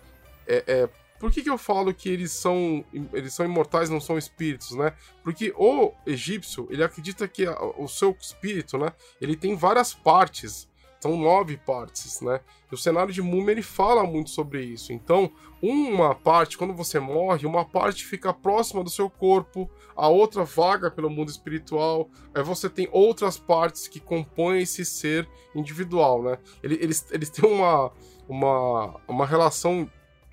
é, 0.46 0.64
é 0.68 0.90
por 1.20 1.32
que, 1.32 1.42
que 1.42 1.50
eu 1.50 1.58
falo 1.58 1.94
que 1.94 2.10
eles 2.10 2.32
são 2.32 2.84
eles 3.14 3.34
são 3.34 3.46
imortais, 3.46 3.90
não 3.90 4.00
são 4.00 4.18
espíritos, 4.18 4.72
né? 4.72 4.94
Porque 5.24 5.54
o 5.58 5.94
egípcio, 6.06 6.68
ele 6.70 6.84
acredita 6.84 7.28
que 7.28 7.46
a, 7.46 7.58
o 7.78 7.88
seu 7.88 8.16
espírito, 8.20 8.78
né, 8.78 8.94
ele 9.20 9.36
tem 9.36 9.56
várias 9.56 9.94
partes, 9.94 10.69
são 11.00 11.18
nove 11.18 11.58
partes, 11.58 12.22
né? 12.22 12.42
E 12.70 12.76
o 12.76 12.78
cenário 12.78 13.14
de 13.14 13.22
Múmia 13.22 13.52
ele 13.52 13.62
fala 13.62 14.04
muito 14.04 14.30
sobre 14.30 14.64
isso. 14.64 14.92
Então, 14.92 15.32
uma 15.62 16.14
parte, 16.14 16.58
quando 16.58 16.74
você 16.74 17.00
morre, 17.00 17.46
uma 17.46 17.64
parte 17.64 18.06
fica 18.06 18.34
próxima 18.34 18.84
do 18.84 18.90
seu 18.90 19.10
corpo, 19.10 19.70
a 19.96 20.08
outra 20.08 20.44
vaga 20.44 20.92
pelo 20.92 21.10
mundo 21.10 21.30
espiritual. 21.30 22.10
Aí 22.34 22.44
você 22.44 22.70
tem 22.70 22.90
outras 22.92 23.38
partes 23.38 23.88
que 23.88 24.00
compõem 24.00 24.62
esse 24.62 24.84
ser 24.84 25.28
individual, 25.56 26.22
né? 26.22 26.38
Eles, 26.62 27.06
eles 27.12 27.30
têm 27.30 27.50
uma, 27.50 27.92
uma, 28.28 29.00
uma 29.08 29.26
relação 29.26 29.90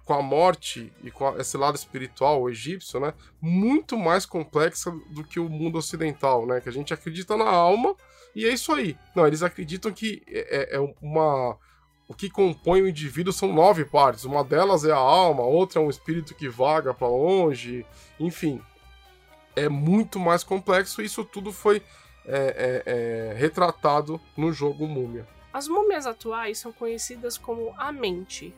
com 0.07 0.15
a 0.15 0.23
morte 0.23 0.93
e 1.03 1.11
com 1.11 1.37
esse 1.37 1.57
lado 1.57 1.75
espiritual 1.75 2.49
egípcio, 2.49 3.01
né, 3.01 3.13
muito 3.41 3.99
mais 3.99 4.25
complexa 4.25 4.93
do 5.11 5.25
que 5.25 5.41
o 5.41 5.49
mundo 5.49 5.79
ocidental, 5.79 6.47
né, 6.47 6.61
que 6.61 6.69
a 6.69 6.73
gente 6.73 6.95
acredita 6.95 7.37
na 7.37 7.51
alma 7.51 7.93
e 8.37 8.45
é 8.45 8.53
isso 8.53 8.71
aí. 8.71 8.99
Não, 9.15 9.27
eles 9.27 9.43
acreditam 9.43 9.91
que 9.91 10.23
é, 10.29 10.75
é, 10.75 10.77
é 10.77 10.95
uma 11.01 11.57
o 12.07 12.15
que 12.15 12.29
compõe 12.29 12.83
o 12.83 12.89
indivíduo 12.89 13.33
são 13.33 13.51
nove 13.51 13.87
partes. 13.87 14.25
Uma 14.25 14.45
delas 14.45 14.85
é 14.85 14.93
a 14.93 14.97
alma, 14.97 15.43
outra 15.43 15.81
é 15.81 15.83
um 15.83 15.89
espírito 15.89 16.35
que 16.35 16.47
vaga 16.47 16.93
para 16.93 17.09
longe, 17.09 17.85
enfim. 18.21 18.61
É 19.57 19.71
muito 19.71 20.21
mais 20.21 20.45
complexo 20.45 21.01
isso 21.01 21.25
tudo 21.25 21.51
foi 21.51 21.83
é, 22.27 22.83
é, 22.87 23.33
é, 23.33 23.35
retratado 23.39 24.21
no 24.37 24.53
jogo 24.53 24.87
Múmia. 24.87 25.27
As 25.51 25.67
múmias 25.67 26.07
atuais 26.07 26.59
são 26.59 26.73
conhecidas 26.73 27.39
como 27.39 27.75
a 27.79 27.91
mente. 27.91 28.55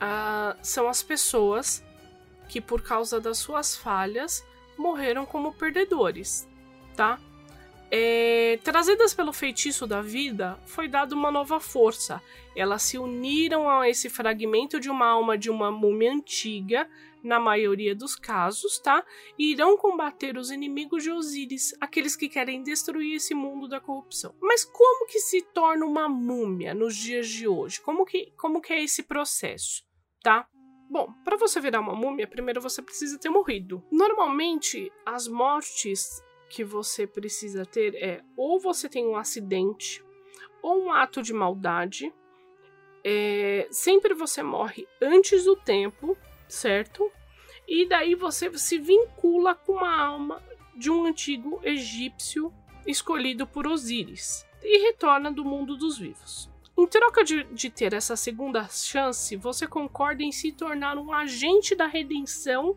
Ah, 0.00 0.56
são 0.62 0.88
as 0.88 1.02
pessoas 1.02 1.84
que, 2.48 2.58
por 2.58 2.80
causa 2.80 3.20
das 3.20 3.36
suas 3.36 3.76
falhas, 3.76 4.42
morreram 4.78 5.26
como 5.26 5.52
perdedores, 5.52 6.48
tá? 6.96 7.20
É, 7.90 8.58
trazidas 8.64 9.14
pelo 9.14 9.32
feitiço 9.32 9.86
da 9.86 10.00
vida, 10.00 10.58
foi 10.66 10.88
dada 10.88 11.14
uma 11.14 11.30
nova 11.30 11.60
força. 11.60 12.20
Elas 12.56 12.82
se 12.82 12.98
uniram 12.98 13.68
a 13.68 13.88
esse 13.88 14.08
fragmento 14.08 14.80
de 14.80 14.90
uma 14.90 15.06
alma 15.06 15.38
de 15.38 15.50
uma 15.50 15.70
múmia 15.70 16.12
antiga, 16.12 16.88
na 17.24 17.40
maioria 17.40 17.94
dos 17.94 18.14
casos, 18.14 18.78
tá? 18.78 19.02
E 19.38 19.52
irão 19.52 19.78
combater 19.78 20.36
os 20.36 20.50
inimigos 20.50 21.02
de 21.02 21.10
Osíris, 21.10 21.74
aqueles 21.80 22.14
que 22.14 22.28
querem 22.28 22.62
destruir 22.62 23.14
esse 23.14 23.34
mundo 23.34 23.66
da 23.66 23.80
corrupção. 23.80 24.34
Mas 24.40 24.64
como 24.64 25.06
que 25.06 25.18
se 25.18 25.40
torna 25.40 25.86
uma 25.86 26.06
múmia 26.06 26.74
nos 26.74 26.94
dias 26.94 27.26
de 27.26 27.48
hoje? 27.48 27.80
Como 27.80 28.04
que, 28.04 28.30
como 28.36 28.60
que 28.60 28.74
é 28.74 28.84
esse 28.84 29.02
processo, 29.02 29.82
tá? 30.22 30.46
Bom, 30.90 31.08
para 31.24 31.38
você 31.38 31.58
virar 31.60 31.80
uma 31.80 31.94
múmia, 31.94 32.28
primeiro 32.28 32.60
você 32.60 32.82
precisa 32.82 33.18
ter 33.18 33.30
morrido. 33.30 33.82
Normalmente, 33.90 34.92
as 35.06 35.26
mortes 35.26 36.22
que 36.54 36.62
você 36.62 37.04
precisa 37.04 37.66
ter 37.66 37.96
é 37.96 38.22
ou 38.36 38.60
você 38.60 38.88
tem 38.88 39.04
um 39.04 39.16
acidente 39.16 40.04
ou 40.62 40.84
um 40.84 40.92
ato 40.92 41.20
de 41.20 41.32
maldade. 41.32 42.14
É, 43.02 43.66
sempre 43.72 44.14
você 44.14 44.40
morre 44.40 44.86
antes 45.02 45.44
do 45.44 45.56
tempo, 45.56 46.16
certo? 46.48 47.10
E 47.66 47.86
daí 47.86 48.14
você 48.14 48.56
se 48.56 48.78
vincula 48.78 49.56
com 49.56 49.72
uma 49.72 50.00
alma 50.00 50.40
de 50.76 50.92
um 50.92 51.04
antigo 51.04 51.60
egípcio 51.64 52.54
escolhido 52.86 53.48
por 53.48 53.66
Osíris 53.66 54.46
e 54.62 54.78
retorna 54.78 55.32
do 55.32 55.44
mundo 55.44 55.76
dos 55.76 55.98
vivos. 55.98 56.48
Em 56.78 56.86
troca 56.86 57.24
de, 57.24 57.42
de, 57.44 57.68
ter 57.68 57.92
essa 57.92 58.14
segunda 58.14 58.68
chance, 58.68 59.34
você 59.36 59.66
concorda 59.66 60.22
em 60.22 60.30
se 60.30 60.52
tornar 60.52 60.98
um 60.98 61.12
agente 61.12 61.74
da 61.74 61.86
redenção 61.86 62.76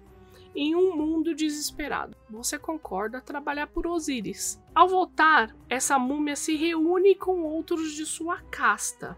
em 0.56 0.76
um 0.76 0.96
mundo 0.96 1.36
desesperado. 1.36 2.16
Você 2.30 2.58
concorda 2.58 3.22
trabalhar 3.22 3.68
por 3.68 3.88
Osíris. 3.88 4.62
Ao 4.74 4.88
voltar, 4.88 5.56
essa 5.70 5.98
múmia 6.00 6.36
se 6.36 6.56
reúne 6.56 7.16
com 7.16 7.44
outros 7.44 7.94
de 7.94 8.06
sua 8.06 8.42
casta. 8.52 9.18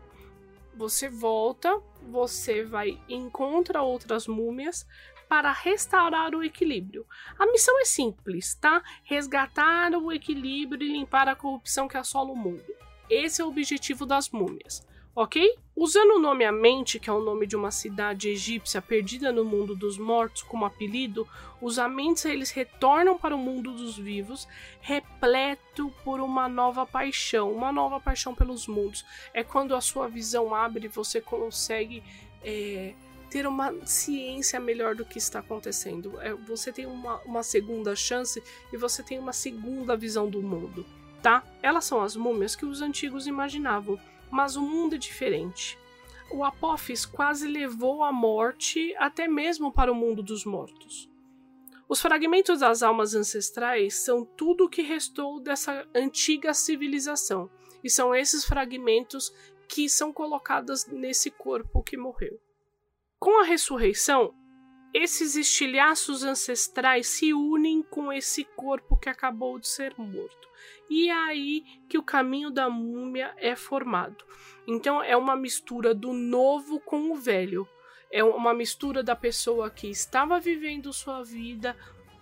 Você 0.76 1.10
volta, 1.10 1.82
você 2.10 2.63
vai 2.63 3.00
encontra 3.10 3.82
outras 3.82 4.28
múmias 4.28 4.88
para 5.28 5.52
restaurar 5.52 6.34
o 6.34 6.44
equilíbrio. 6.44 7.06
A 7.38 7.46
missão 7.46 7.80
é 7.80 7.86
simples, 7.86 8.56
tá? 8.56 8.82
Resgatar 9.04 9.92
o 9.94 10.12
equilíbrio 10.12 10.88
e 10.88 10.92
limpar 10.92 11.28
a 11.28 11.36
corrupção 11.36 11.88
que 11.88 11.98
assola 11.98 12.32
o 12.32 12.36
mundo. 12.36 12.63
Esse 13.10 13.42
é 13.42 13.46
o 13.46 13.50
objetivo 13.50 14.06
das 14.06 14.30
múmias 14.30 14.88
ok? 15.15 15.56
Usando 15.76 16.15
o 16.15 16.19
nome 16.19 16.43
Amente, 16.43 17.00
que 17.00 17.10
é 17.10 17.13
o 17.13 17.24
nome 17.24 17.48
de 17.48 17.56
uma 17.56 17.72
cidade 17.72 18.30
egípcia 18.30 18.82
perdida 18.82 19.32
no 19.32 19.45
mundo 19.45 19.76
dos 19.76 19.98
mortos 19.98 20.41
como 20.41 20.65
apelido, 20.65 21.28
os 21.62 21.80
Amentes 21.80 22.26
eles 22.26 22.52
retornam 22.52 23.17
para 23.17 23.36
o 23.36 23.39
mundo 23.39 23.74
dos 23.74 23.98
vivos, 23.98 24.48
repleto 24.82 25.93
por 26.04 26.19
uma 26.19 26.50
nova 26.50 26.86
paixão, 26.86 27.52
uma 27.52 27.72
nova 27.72 28.00
paixão 28.00 28.36
pelos 28.36 28.67
mundos. 28.67 29.06
É 29.34 29.43
quando 29.43 29.74
a 29.74 29.82
sua 29.82 30.08
visão 30.08 30.54
abre 30.54 30.86
e 30.86 30.89
você 30.89 31.22
consegue 31.22 32.04
é, 32.43 32.93
ter 33.30 33.48
uma 33.48 33.74
ciência 33.86 34.60
melhor 34.60 34.95
do 34.95 35.06
que 35.06 35.17
está 35.17 35.39
acontecendo. 35.39 36.19
É, 36.19 36.34
você 36.34 36.74
tem 36.74 36.86
uma, 36.86 37.17
uma 37.22 37.43
segunda 37.43 37.95
chance 37.95 38.43
e 38.74 38.78
você 38.78 39.04
tem 39.04 39.19
uma 39.19 39.34
segunda 39.34 39.95
visão 39.95 40.30
do 40.30 40.41
mundo, 40.41 40.86
tá? 41.22 41.43
Elas 41.62 41.86
são 41.86 42.02
as 42.02 42.15
múmias 42.15 42.56
que 42.56 42.65
os 42.65 42.82
antigos 42.82 43.28
imaginavam 43.28 44.00
mas 44.32 44.56
o 44.56 44.62
mundo 44.62 44.96
é 44.96 44.98
diferente. 44.98 45.78
O 46.32 46.44
Apophis 46.44 47.06
quase 47.06 47.48
levou 47.48 48.04
a 48.04 48.12
morte 48.12 48.96
até 48.98 49.28
mesmo 49.28 49.72
para 49.72 49.92
o 49.92 49.96
mundo 49.96 50.22
dos 50.22 50.46
mortos. 50.46 51.10
Os 51.88 52.00
fragmentos 52.00 52.60
das 52.60 52.84
almas 52.84 53.15
ancestrais 53.15 53.96
são 53.96 54.24
tudo 54.24 54.65
o 54.65 54.70
que 54.70 54.84
restou 54.84 55.39
dessa 55.39 55.88
antiga 55.96 56.54
civilização, 56.54 57.50
e 57.84 57.89
são 57.89 58.13
esses 58.13 58.46
fragmentos 58.46 59.34
que 59.68 59.89
são 59.89 60.13
colocados 60.13 60.86
nesse 60.86 61.32
corpo 61.32 61.82
que 61.82 61.98
morreu. 61.98 62.39
Com 63.20 63.42
a 63.42 63.44
ressurreição, 63.44 64.36
esses 64.94 65.36
estilhaços 65.36 66.24
ancestrais 66.24 67.08
se 67.08 67.34
unem 67.34 67.84
com 67.84 68.12
esse 68.12 68.44
corpo 68.44 68.98
que 68.98 69.10
acabou 69.10 69.60
de 69.60 69.68
ser 69.68 69.94
morto. 69.98 70.48
E 70.89 71.10
é 71.10 71.13
aí 71.13 71.63
que 71.88 71.97
o 71.97 72.04
caminho 72.04 72.49
da 72.49 72.69
múmia 72.69 73.34
é 73.38 73.56
formado. 73.56 74.23
Então 74.67 75.02
é 75.04 75.15
uma 75.15 75.36
mistura 75.36 75.93
do 75.93 76.13
novo 76.13 76.80
com 76.80 77.12
o 77.12 77.15
velho. 77.15 77.67
É 78.12 78.23
uma 78.23 78.54
mistura 78.54 79.04
da 79.04 79.15
pessoa 79.15 79.69
que 79.69 79.88
estava 79.88 80.39
vivendo 80.39 80.91
sua 80.91 81.23
vida, 81.23 81.78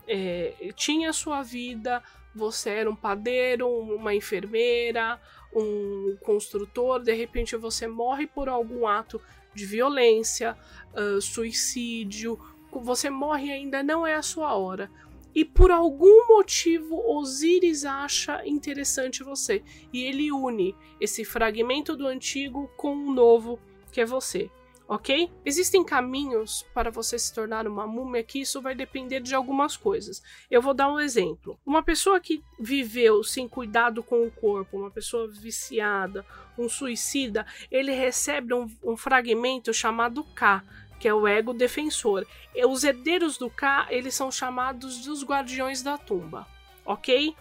é, 0.05 0.53
tinha 0.75 1.13
sua 1.13 1.41
vida, 1.41 2.03
você 2.35 2.69
era 2.69 2.89
um 2.89 2.95
padeiro, 2.95 3.67
uma 3.67 4.13
enfermeira, 4.13 5.19
um 5.53 6.17
construtor, 6.23 7.01
de 7.01 7.13
repente 7.13 7.55
você 7.55 7.87
morre 7.87 8.27
por 8.27 8.47
algum 8.49 8.85
ato 8.85 9.21
de 9.53 9.65
violência, 9.65 10.55
uh, 10.93 11.19
suicídio, 11.19 12.39
você 12.71 13.09
morre 13.09 13.51
ainda 13.51 13.81
não 13.81 14.05
é 14.05 14.13
a 14.13 14.21
sua 14.21 14.55
hora. 14.55 14.89
E 15.37 15.45
por 15.45 15.69
algum 15.69 16.29
motivo 16.29 16.99
Osíris 17.15 17.85
acha 17.85 18.41
interessante 18.43 19.21
você. 19.21 19.61
E 19.93 20.03
ele 20.03 20.31
une 20.31 20.75
esse 20.99 21.23
fragmento 21.23 21.95
do 21.95 22.07
antigo 22.07 22.67
com 22.75 22.95
o 22.95 23.13
novo, 23.13 23.59
que 23.91 24.01
é 24.01 24.05
você. 24.05 24.49
Ok? 24.87 25.29
Existem 25.45 25.83
caminhos 25.83 26.65
para 26.73 26.89
você 26.89 27.19
se 27.19 27.31
tornar 27.31 27.67
uma 27.67 27.85
múmia 27.85 28.23
que 28.23 28.41
isso 28.41 28.59
vai 28.59 28.73
depender 28.73 29.19
de 29.19 29.35
algumas 29.35 29.77
coisas. 29.77 30.23
Eu 30.49 30.59
vou 30.59 30.73
dar 30.73 30.91
um 30.91 30.99
exemplo. 30.99 31.59
Uma 31.63 31.83
pessoa 31.83 32.19
que 32.19 32.43
viveu 32.59 33.23
sem 33.23 33.47
cuidado 33.47 34.01
com 34.01 34.25
o 34.25 34.31
corpo, 34.31 34.79
uma 34.79 34.89
pessoa 34.89 35.27
viciada, 35.27 36.25
um 36.57 36.67
suicida, 36.67 37.45
ele 37.69 37.91
recebe 37.91 38.55
um, 38.55 38.65
um 38.83 38.97
fragmento 38.97 39.71
chamado 39.71 40.23
K, 40.33 40.63
que 40.99 41.07
é 41.07 41.13
o 41.13 41.27
ego 41.27 41.53
defensor. 41.53 42.25
E 42.55 42.65
os 42.65 42.83
herdeiros 42.83 43.37
do 43.37 43.49
K, 43.49 43.87
eles 43.89 44.15
são 44.15 44.31
chamados 44.31 45.05
dos 45.05 45.23
guardiões 45.23 45.81
da 45.81 45.97
tumba, 45.97 46.47
ok? 46.85 47.35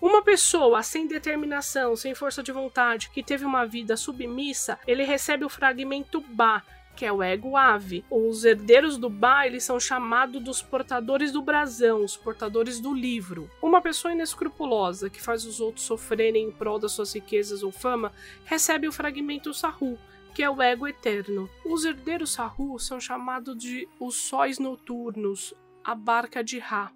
Uma 0.00 0.20
pessoa 0.20 0.82
sem 0.82 1.06
determinação, 1.06 1.94
sem 1.94 2.12
força 2.12 2.42
de 2.42 2.50
vontade, 2.50 3.08
que 3.10 3.22
teve 3.22 3.44
uma 3.44 3.64
vida 3.64 3.96
submissa, 3.96 4.78
ele 4.86 5.04
recebe 5.04 5.44
o 5.44 5.48
fragmento 5.48 6.20
Ba, 6.20 6.62
que 6.96 7.06
é 7.06 7.12
o 7.12 7.22
ego 7.22 7.56
ave. 7.56 8.04
Os 8.10 8.44
herdeiros 8.44 8.98
do 8.98 9.08
Ba, 9.08 9.46
eles 9.46 9.64
são 9.64 9.78
chamados 9.78 10.42
dos 10.42 10.60
portadores 10.60 11.30
do 11.30 11.40
brasão, 11.40 12.04
os 12.04 12.16
portadores 12.16 12.80
do 12.80 12.92
livro. 12.92 13.48
Uma 13.62 13.80
pessoa 13.80 14.12
inescrupulosa, 14.12 15.08
que 15.08 15.22
faz 15.22 15.44
os 15.44 15.60
outros 15.60 15.84
sofrerem 15.84 16.46
em 16.46 16.50
prol 16.50 16.78
das 16.78 16.92
suas 16.92 17.14
riquezas 17.14 17.62
ou 17.62 17.70
fama, 17.70 18.12
recebe 18.44 18.88
o 18.88 18.92
fragmento 18.92 19.54
Sahu, 19.54 19.98
que 20.34 20.42
é 20.42 20.50
o 20.50 20.60
ego 20.62 20.86
eterno. 20.86 21.48
Os 21.64 21.84
herdeiros 21.84 22.32
Sahu 22.32 22.78
são 22.78 23.00
chamados 23.00 23.56
de 23.56 23.88
os 24.00 24.16
sóis 24.16 24.58
noturnos, 24.58 25.54
a 25.84 25.94
barca 25.94 26.42
de 26.42 26.58
Ra. 26.58 26.92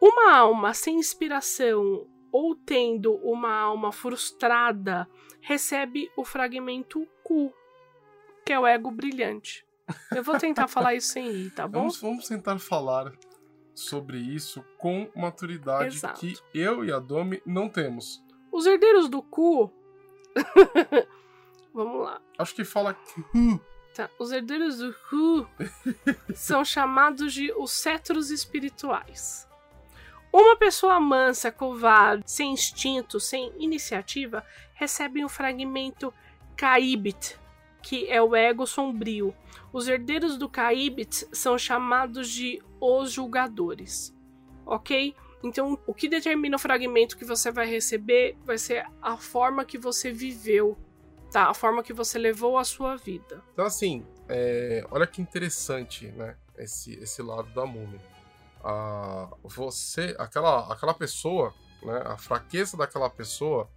Uma 0.00 0.34
alma 0.34 0.72
sem 0.72 0.98
inspiração 0.98 2.06
ou 2.32 2.54
tendo 2.54 3.14
uma 3.16 3.52
alma 3.52 3.92
frustrada 3.92 5.08
recebe 5.40 6.10
o 6.16 6.24
fragmento 6.24 7.06
Ku, 7.22 7.52
que 8.44 8.52
é 8.52 8.58
o 8.58 8.66
ego 8.66 8.90
brilhante. 8.90 9.66
Eu 10.14 10.22
vou 10.22 10.38
tentar 10.38 10.68
falar 10.68 10.94
isso 10.94 11.08
sem 11.08 11.30
ir, 11.30 11.50
tá 11.50 11.66
bom? 11.66 11.80
Vamos, 11.80 12.00
vamos 12.00 12.28
tentar 12.28 12.58
falar 12.58 13.12
sobre 13.74 14.18
isso 14.18 14.64
com 14.78 15.10
maturidade 15.16 15.96
Exato. 15.96 16.20
que 16.20 16.34
eu 16.54 16.84
e 16.84 16.92
a 16.92 16.98
Domi 16.98 17.42
não 17.44 17.68
temos. 17.68 18.22
Os 18.52 18.66
herdeiros 18.66 19.08
do 19.08 19.22
Ku 19.22 19.72
Vamos 21.72 22.02
lá. 22.02 22.20
Acho 22.38 22.54
que 22.54 22.64
fala 22.64 22.96
Tá. 23.94 24.08
Os 24.18 24.30
herdeiros 24.30 24.78
do 24.78 24.94
Hu 25.10 25.48
são 26.34 26.64
chamados 26.64 27.32
de 27.32 27.52
os 27.52 27.72
cetros 27.72 28.30
espirituais. 28.30 29.48
Uma 30.32 30.56
pessoa 30.56 31.00
mansa, 31.00 31.50
covarde, 31.50 32.30
sem 32.30 32.52
instinto, 32.52 33.18
sem 33.18 33.52
iniciativa, 33.58 34.44
recebe 34.74 35.24
um 35.24 35.28
fragmento 35.28 36.14
Kaibit, 36.56 37.36
que 37.82 38.08
é 38.08 38.22
o 38.22 38.36
ego 38.36 38.64
sombrio. 38.64 39.34
Os 39.72 39.88
herdeiros 39.88 40.36
do 40.36 40.48
Kaibit 40.48 41.26
são 41.32 41.58
chamados 41.58 42.30
de 42.30 42.62
os 42.80 43.10
julgadores. 43.10 44.14
Ok? 44.64 45.16
Então, 45.42 45.76
o 45.84 45.92
que 45.92 46.08
determina 46.08 46.54
o 46.54 46.60
fragmento 46.60 47.16
que 47.16 47.24
você 47.24 47.50
vai 47.50 47.66
receber 47.66 48.36
vai 48.44 48.56
ser 48.56 48.86
a 49.02 49.16
forma 49.16 49.64
que 49.64 49.78
você 49.78 50.12
viveu 50.12 50.78
Tá, 51.30 51.48
a 51.48 51.54
forma 51.54 51.82
que 51.82 51.92
você 51.92 52.18
levou 52.18 52.58
a 52.58 52.64
sua 52.64 52.96
vida. 52.96 53.42
Então, 53.52 53.64
assim, 53.64 54.04
é, 54.28 54.84
olha 54.90 55.06
que 55.06 55.22
interessante, 55.22 56.06
né? 56.08 56.36
Esse, 56.58 56.94
esse 56.94 57.22
lado 57.22 57.48
da 57.54 57.64
múmia. 57.64 58.00
Ah, 58.62 59.28
você, 59.42 60.14
aquela, 60.18 60.72
aquela 60.72 60.92
pessoa, 60.92 61.54
né? 61.82 62.02
A 62.04 62.16
fraqueza 62.16 62.76
daquela 62.76 63.08
pessoa 63.08 63.70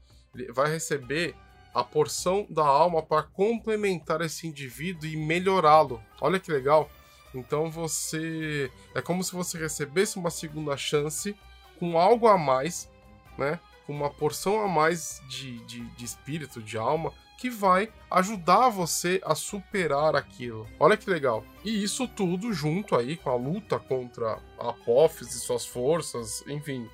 vai 0.52 0.70
receber 0.70 1.36
a 1.74 1.84
porção 1.84 2.46
da 2.50 2.66
alma 2.66 3.02
para 3.02 3.24
complementar 3.24 4.22
esse 4.22 4.48
indivíduo 4.48 5.08
e 5.08 5.16
melhorá-lo. 5.16 6.02
Olha 6.22 6.39
que 6.39 6.52
legal. 6.52 6.89
Então 7.34 7.72
você. 7.72 8.72
É 8.94 9.02
como 9.02 9.24
se 9.24 9.34
você 9.34 9.58
recebesse 9.58 10.18
uma 10.18 10.30
segunda 10.30 10.78
chance 10.78 11.36
com 11.80 12.00
algo 12.00 12.28
a 12.28 12.38
mais, 12.38 12.89
né? 13.38 13.60
Com 13.86 13.94
uma 13.94 14.10
porção 14.10 14.62
a 14.62 14.68
mais 14.68 15.22
de, 15.28 15.60
de, 15.66 15.82
de 15.96 16.06
espírito, 16.06 16.62
de 16.62 16.78
alma, 16.78 17.12
que 17.38 17.50
vai 17.50 17.91
ajudar 18.10 18.69
você 18.69 19.22
a 19.26 19.36
superar 19.36 20.15
aquilo. 20.15 20.67
Olha 20.80 20.96
que 20.96 21.10
legal. 21.10 21.43
E 21.63 21.84
isso 21.84 22.08
tudo 22.08 22.54
junto 22.54 22.96
aí 22.96 23.17
com 23.17 23.30
a 23.30 23.36
luta 23.36 23.80
contra 23.80 24.39
a 24.60 24.69
Apophis 24.69 25.34
e 25.34 25.39
suas 25.39 25.65
forças, 25.65 26.43
enfim. 26.48 26.89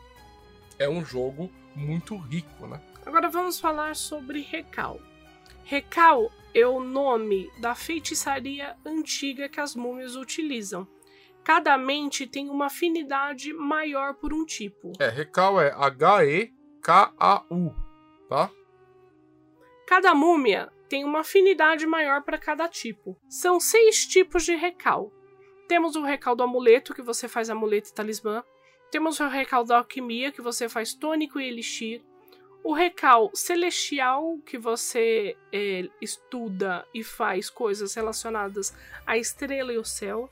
É 0.78 0.90
um 0.90 1.04
jogo 1.04 1.52
muito 1.76 2.18
rico, 2.18 2.66
né? 2.68 2.82
Agora 3.06 3.30
vamos 3.30 3.60
falar 3.60 3.96
sobre 3.96 4.42
Recal. 4.42 5.00
Recal 5.64 6.32
é 6.54 6.66
o 6.66 6.80
nome 6.80 7.52
da 7.60 7.76
feitiçaria 7.76 8.76
antiga 8.86 9.48
que 9.48 9.60
as 9.60 9.76
múmias 9.76 10.16
utilizam. 10.16 10.88
Cada 11.44 11.78
mente 11.78 12.26
tem 12.28 12.50
uma 12.50 12.66
afinidade 12.68 13.54
maior 13.54 14.16
por 14.16 14.34
um 14.34 14.46
tipo. 14.46 14.94
É, 15.00 15.10
Recal 15.10 15.62
é 15.62 15.72
H-E-K-A-U, 15.72 16.56
tá? 18.28 18.52
Cada 19.90 20.14
múmia 20.14 20.72
tem 20.88 21.04
uma 21.04 21.22
afinidade 21.22 21.88
maior 21.88 22.22
para 22.22 22.38
cada 22.38 22.70
tipo. 22.70 23.18
São 23.28 23.60
seis 23.60 24.06
tipos 24.06 24.46
de 24.46 24.54
recal. 24.54 25.12
Temos 25.68 25.96
o 25.96 26.04
recal 26.04 26.36
do 26.36 26.44
amuleto, 26.44 26.94
que 26.94 27.02
você 27.02 27.28
faz 27.28 27.50
amuleto 27.50 27.90
e 27.90 27.94
talismã. 27.94 28.44
Temos 28.92 29.20
o 29.20 29.28
recal 29.28 29.64
da 29.64 29.80
alquimia, 29.80 30.32
que 30.32 30.44
você 30.44 30.70
faz 30.70 30.94
tônico 30.94 31.40
e 31.40 31.48
elixir. 31.48 32.04
O 32.64 32.72
recal 32.72 33.32
celestial, 33.34 34.38
que 34.46 34.60
você 34.60 35.36
é, 35.52 35.90
estuda 36.00 36.86
e 36.94 37.04
faz 37.04 37.50
coisas 37.50 37.96
relacionadas 37.96 38.72
à 39.08 39.18
estrela 39.18 39.74
e 39.74 39.80
o 39.80 39.84
céu. 39.84 40.30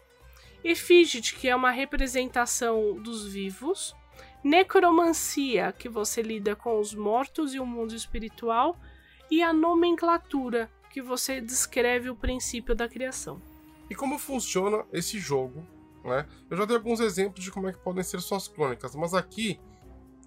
Efígite, 0.63 1.33
que 1.33 1.49
é 1.49 1.55
uma 1.55 1.71
representação 1.71 2.93
dos 3.01 3.27
vivos. 3.27 3.95
Necromancia, 4.43 5.71
que 5.71 5.89
você 5.89 6.21
lida 6.21 6.55
com 6.55 6.79
os 6.79 6.93
mortos 6.93 7.55
e 7.55 7.59
o 7.59 7.65
mundo 7.65 7.95
espiritual 7.95 8.79
e 9.29 9.43
a 9.43 9.51
nomenclatura, 9.51 10.69
que 10.89 11.01
você 11.01 11.39
descreve 11.41 12.09
o 12.09 12.15
princípio 12.15 12.73
da 12.73 12.87
criação. 12.87 13.41
E 13.89 13.95
como 13.95 14.17
funciona 14.17 14.85
esse 14.91 15.19
jogo, 15.19 15.63
Né? 16.03 16.25
Eu 16.49 16.55
já 16.55 16.65
dei 16.65 16.77
alguns 16.77 17.01
exemplos 17.01 17.43
de 17.43 17.51
como 17.51 17.67
é 17.67 17.73
que 17.73 17.79
podem 17.79 18.01
ser 18.01 18.21
suas 18.21 18.47
crônicas, 18.47 18.95
mas 18.95 19.13
aqui 19.13 19.59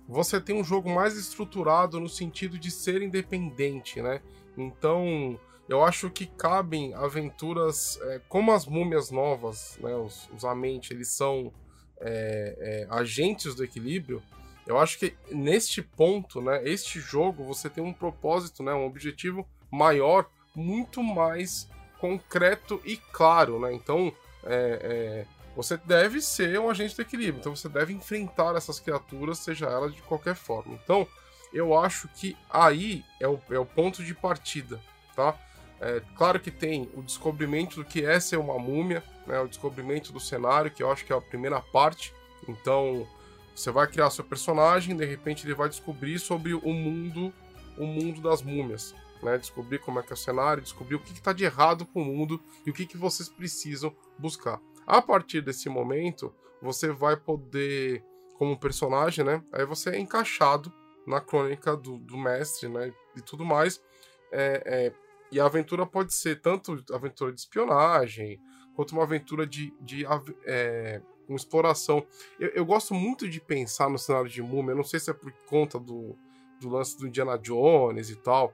você 0.06 0.40
tem 0.40 0.54
um 0.54 0.64
jogo 0.64 0.90
mais 0.90 1.16
estruturado 1.16 1.98
no 1.98 2.08
sentido 2.08 2.58
de 2.58 2.70
ser 2.70 3.00
independente, 3.00 4.02
né? 4.02 4.20
Então, 4.58 5.38
eu 5.68 5.82
acho 5.82 6.10
que 6.10 6.26
cabem 6.26 6.92
aventuras 6.94 7.98
é, 8.02 8.20
como 8.28 8.52
as 8.52 8.66
múmias 8.66 9.10
novas, 9.10 9.78
né? 9.80 9.94
Os, 9.94 10.28
os 10.36 10.44
Amente, 10.44 10.92
eles 10.92 11.08
são 11.08 11.52
é, 12.00 12.56
é, 12.58 12.86
agentes 12.90 13.54
do 13.54 13.64
equilíbrio. 13.64 14.22
Eu 14.66 14.78
acho 14.78 14.98
que 14.98 15.14
neste 15.30 15.82
ponto, 15.82 16.40
né? 16.40 16.62
Este 16.64 17.00
jogo 17.00 17.44
você 17.44 17.68
tem 17.68 17.82
um 17.82 17.92
propósito, 17.92 18.62
né? 18.62 18.72
Um 18.72 18.86
objetivo 18.86 19.46
maior, 19.70 20.26
muito 20.54 21.02
mais 21.02 21.68
concreto 21.98 22.80
e 22.84 22.96
claro, 22.96 23.58
né? 23.60 23.72
Então, 23.72 24.12
é, 24.44 25.26
é 25.26 25.40
você 25.56 25.76
deve 25.76 26.20
ser 26.20 26.58
um 26.60 26.70
agente 26.70 26.94
de 26.94 27.02
equilíbrio, 27.02 27.40
então 27.40 27.54
você 27.54 27.68
deve 27.68 27.92
enfrentar 27.92 28.54
essas 28.56 28.78
criaturas, 28.78 29.38
seja 29.38 29.66
elas 29.66 29.94
de 29.94 30.00
qualquer 30.02 30.34
forma. 30.34 30.78
Então, 30.82 31.06
eu 31.52 31.76
acho 31.76 32.08
que 32.08 32.36
aí 32.48 33.04
é 33.18 33.26
o, 33.26 33.38
é 33.50 33.58
o 33.58 33.66
ponto 33.66 34.02
de 34.02 34.14
partida, 34.14 34.80
tá? 35.14 35.36
É, 35.80 36.00
claro 36.14 36.38
que 36.38 36.50
tem 36.50 36.88
o 36.94 37.02
descobrimento 37.02 37.76
do 37.76 37.84
que 37.84 38.04
é 38.04 38.20
ser 38.20 38.36
uma 38.36 38.58
múmia, 38.58 39.02
né, 39.26 39.40
o 39.40 39.48
descobrimento 39.48 40.12
do 40.12 40.20
cenário, 40.20 40.70
que 40.70 40.82
eu 40.82 40.90
acho 40.90 41.04
que 41.04 41.12
é 41.12 41.16
a 41.16 41.20
primeira 41.20 41.60
parte. 41.60 42.12
Então, 42.46 43.08
você 43.54 43.70
vai 43.70 43.86
criar 43.86 44.10
seu 44.10 44.24
personagem, 44.24 44.96
de 44.96 45.04
repente 45.04 45.46
ele 45.46 45.54
vai 45.54 45.68
descobrir 45.68 46.18
sobre 46.18 46.54
o 46.54 46.72
mundo, 46.72 47.32
o 47.76 47.86
mundo 47.86 48.20
das 48.20 48.42
múmias, 48.42 48.94
né? 49.22 49.36
Descobrir 49.38 49.78
como 49.78 49.98
é 49.98 50.02
que 50.02 50.12
é 50.12 50.14
o 50.14 50.16
cenário, 50.16 50.62
descobrir 50.62 50.96
o 50.96 51.00
que 51.00 51.12
está 51.12 51.32
de 51.32 51.44
errado 51.44 51.84
com 51.86 52.02
o 52.02 52.04
mundo 52.04 52.40
e 52.64 52.70
o 52.70 52.72
que, 52.72 52.86
que 52.86 52.96
vocês 52.96 53.28
precisam 53.28 53.94
buscar. 54.18 54.60
A 54.86 55.00
partir 55.02 55.40
desse 55.40 55.68
momento, 55.68 56.34
você 56.60 56.90
vai 56.90 57.16
poder, 57.16 58.04
como 58.34 58.58
personagem, 58.58 59.24
né? 59.24 59.42
Aí 59.52 59.64
você 59.64 59.90
é 59.90 59.98
encaixado 59.98 60.72
na 61.06 61.20
crônica 61.20 61.76
do, 61.76 61.98
do 61.98 62.16
mestre, 62.16 62.68
né? 62.68 62.92
E 63.16 63.20
tudo 63.20 63.44
mais. 63.44 63.82
É, 64.32 64.62
é, 64.64 64.92
e 65.32 65.38
a 65.38 65.46
aventura 65.46 65.86
pode 65.86 66.14
ser 66.14 66.40
tanto 66.40 66.82
aventura 66.92 67.32
de 67.32 67.40
espionagem, 67.40 68.40
quanto 68.74 68.92
uma 68.92 69.02
aventura 69.02 69.46
de, 69.46 69.74
de 69.80 70.04
é, 70.44 71.00
uma 71.32 71.36
exploração. 71.36 72.04
Eu, 72.38 72.48
eu, 72.48 72.64
gosto 72.64 72.94
muito 72.94 73.28
de 73.28 73.40
pensar 73.40 73.88
no 73.88 73.98
cenário 73.98 74.28
de 74.28 74.42
Múmia, 74.42 74.74
não 74.74 74.84
sei 74.84 75.00
se 75.00 75.10
é 75.10 75.14
por 75.14 75.32
conta 75.46 75.78
do, 75.78 76.16
do 76.60 76.68
lance 76.68 76.98
do 76.98 77.06
Indiana 77.06 77.38
Jones 77.38 78.10
e 78.10 78.16
tal, 78.16 78.52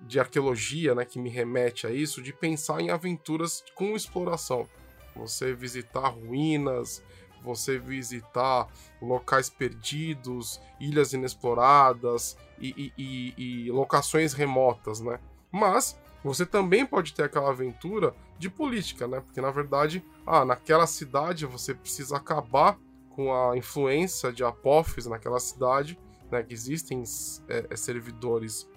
de 0.00 0.18
arqueologia, 0.18 0.94
né, 0.94 1.04
que 1.04 1.18
me 1.18 1.30
remete 1.30 1.86
a 1.86 1.90
isso, 1.90 2.22
de 2.22 2.32
pensar 2.32 2.80
em 2.80 2.90
aventuras 2.90 3.64
com 3.74 3.96
exploração 3.96 4.68
você 5.14 5.54
visitar 5.54 6.08
ruínas, 6.08 7.02
você 7.42 7.78
visitar 7.78 8.68
locais 9.00 9.48
perdidos, 9.48 10.60
ilhas 10.80 11.12
inexploradas 11.12 12.36
e, 12.58 12.92
e, 12.96 13.02
e, 13.36 13.66
e, 13.66 13.70
locações 13.70 14.32
remotas, 14.32 15.00
né? 15.00 15.20
Mas 15.52 15.98
você 16.24 16.46
também 16.46 16.86
pode 16.86 17.12
ter 17.12 17.24
aquela 17.24 17.50
aventura 17.50 18.14
de 18.38 18.48
política, 18.48 19.06
né? 19.06 19.20
Porque 19.20 19.40
na 19.40 19.50
verdade, 19.50 20.02
ah, 20.26 20.44
naquela 20.44 20.86
cidade 20.86 21.44
você 21.44 21.74
precisa 21.74 22.16
acabar 22.16 22.78
com 23.10 23.32
a 23.32 23.56
influência 23.56 24.32
de 24.32 24.42
Apophis 24.42 25.06
naquela 25.06 25.38
cidade, 25.38 25.98
né? 26.30 26.42
Que 26.42 26.54
existem 26.54 27.04
é, 27.48 27.66
é 27.70 27.76
servidores 27.76 28.68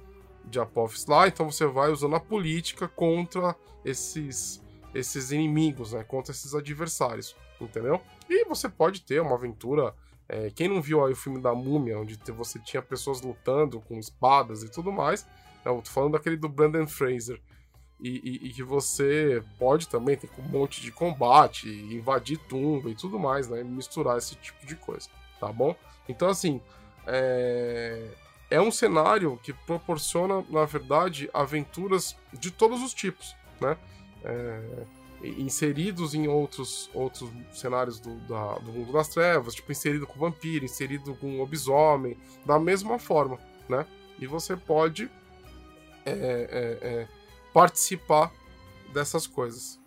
de 0.46 0.60
Apophis 0.60 1.06
lá, 1.06 1.28
então 1.28 1.50
você 1.50 1.66
vai 1.66 1.90
usando 1.90 2.16
a 2.16 2.20
política 2.20 2.88
contra 2.88 3.56
esses 3.84 4.62
esses 4.94 5.32
inimigos, 5.32 5.94
né? 5.94 6.04
Contra 6.04 6.32
esses 6.32 6.54
adversários, 6.54 7.36
entendeu? 7.62 8.02
E 8.30 8.46
você 8.46 8.68
pode 8.68 9.02
ter 9.02 9.22
uma 9.22 9.36
aventura. 9.36 9.94
É, 10.30 10.50
quem 10.50 10.68
não 10.68 10.82
viu 10.82 11.06
aí 11.06 11.14
o 11.14 11.16
filme 11.16 11.40
da 11.40 11.56
Múmia, 11.56 11.98
onde 11.98 12.20
você 12.34 12.60
tinha 12.60 12.82
pessoas 12.82 13.22
lutando 13.22 13.80
com 13.80 13.98
espadas 13.98 14.64
e 14.64 14.70
tudo 14.70 14.92
mais? 14.92 15.26
Eu 15.66 15.82
tô 15.82 15.92
falando 15.92 16.14
daquele 16.14 16.38
do 16.38 16.50
Brandon 16.50 16.88
Fraser. 16.88 17.42
E, 18.00 18.10
e, 18.10 18.48
e, 18.48 18.54
que 18.54 18.62
você 18.62 19.44
pode 19.58 19.88
também 19.88 20.16
ter 20.16 20.30
um 20.38 20.44
monte 20.44 20.82
de 20.82 20.92
combate, 20.92 21.68
invadir 21.68 22.38
tumba 22.38 22.92
e 22.92 22.96
tudo 22.96 23.18
mais, 23.18 23.50
né? 23.50 23.64
Misturar 23.64 24.20
esse 24.20 24.36
tipo 24.36 24.68
de 24.68 24.76
coisa, 24.76 25.10
tá 25.40 25.52
bom? 25.52 25.76
Então, 26.08 26.30
assim, 26.30 26.62
é, 27.08 28.08
é 28.52 28.62
um 28.62 28.70
cenário 28.70 29.40
que 29.42 29.52
proporciona, 29.52 30.46
na 30.48 30.64
verdade, 30.66 31.28
aventuras 31.34 32.16
de 32.32 32.52
todos 32.52 32.84
os 32.84 32.94
tipos, 32.94 33.36
né? 33.60 33.76
é, 34.24 34.62
inseridos 35.24 36.14
em 36.14 36.28
outros, 36.28 36.90
outros 36.94 37.30
cenários 37.52 38.00
do, 38.00 38.16
da, 38.28 38.56
do 38.60 38.72
mundo 38.72 38.94
das 38.94 39.08
trevas, 39.08 39.56
tipo 39.56 39.72
inserido 39.72 40.06
com 40.06 40.20
vampiro, 40.20 40.66
inserido 40.66 41.16
com 41.16 41.38
lobisomem, 41.38 42.18
da 42.46 42.60
mesma 42.60 43.00
forma, 43.00 43.40
né? 43.68 43.86
E 44.20 44.28
você 44.28 44.56
pode 44.56 45.10
é, 46.10 46.48
é, 46.52 46.88
é, 46.88 47.08
participar 47.54 48.32
dessas 48.94 49.28
coisas. 49.28 49.80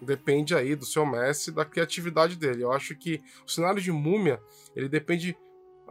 Depende 0.00 0.54
aí 0.54 0.74
do 0.74 0.86
seu 0.86 1.04
mestre, 1.04 1.52
da 1.52 1.64
criatividade 1.64 2.36
dele. 2.36 2.62
Eu 2.62 2.72
acho 2.72 2.94
que 2.96 3.22
o 3.46 3.50
cenário 3.50 3.80
de 3.80 3.92
múmia, 3.92 4.40
ele 4.74 4.88
depende. 4.88 5.36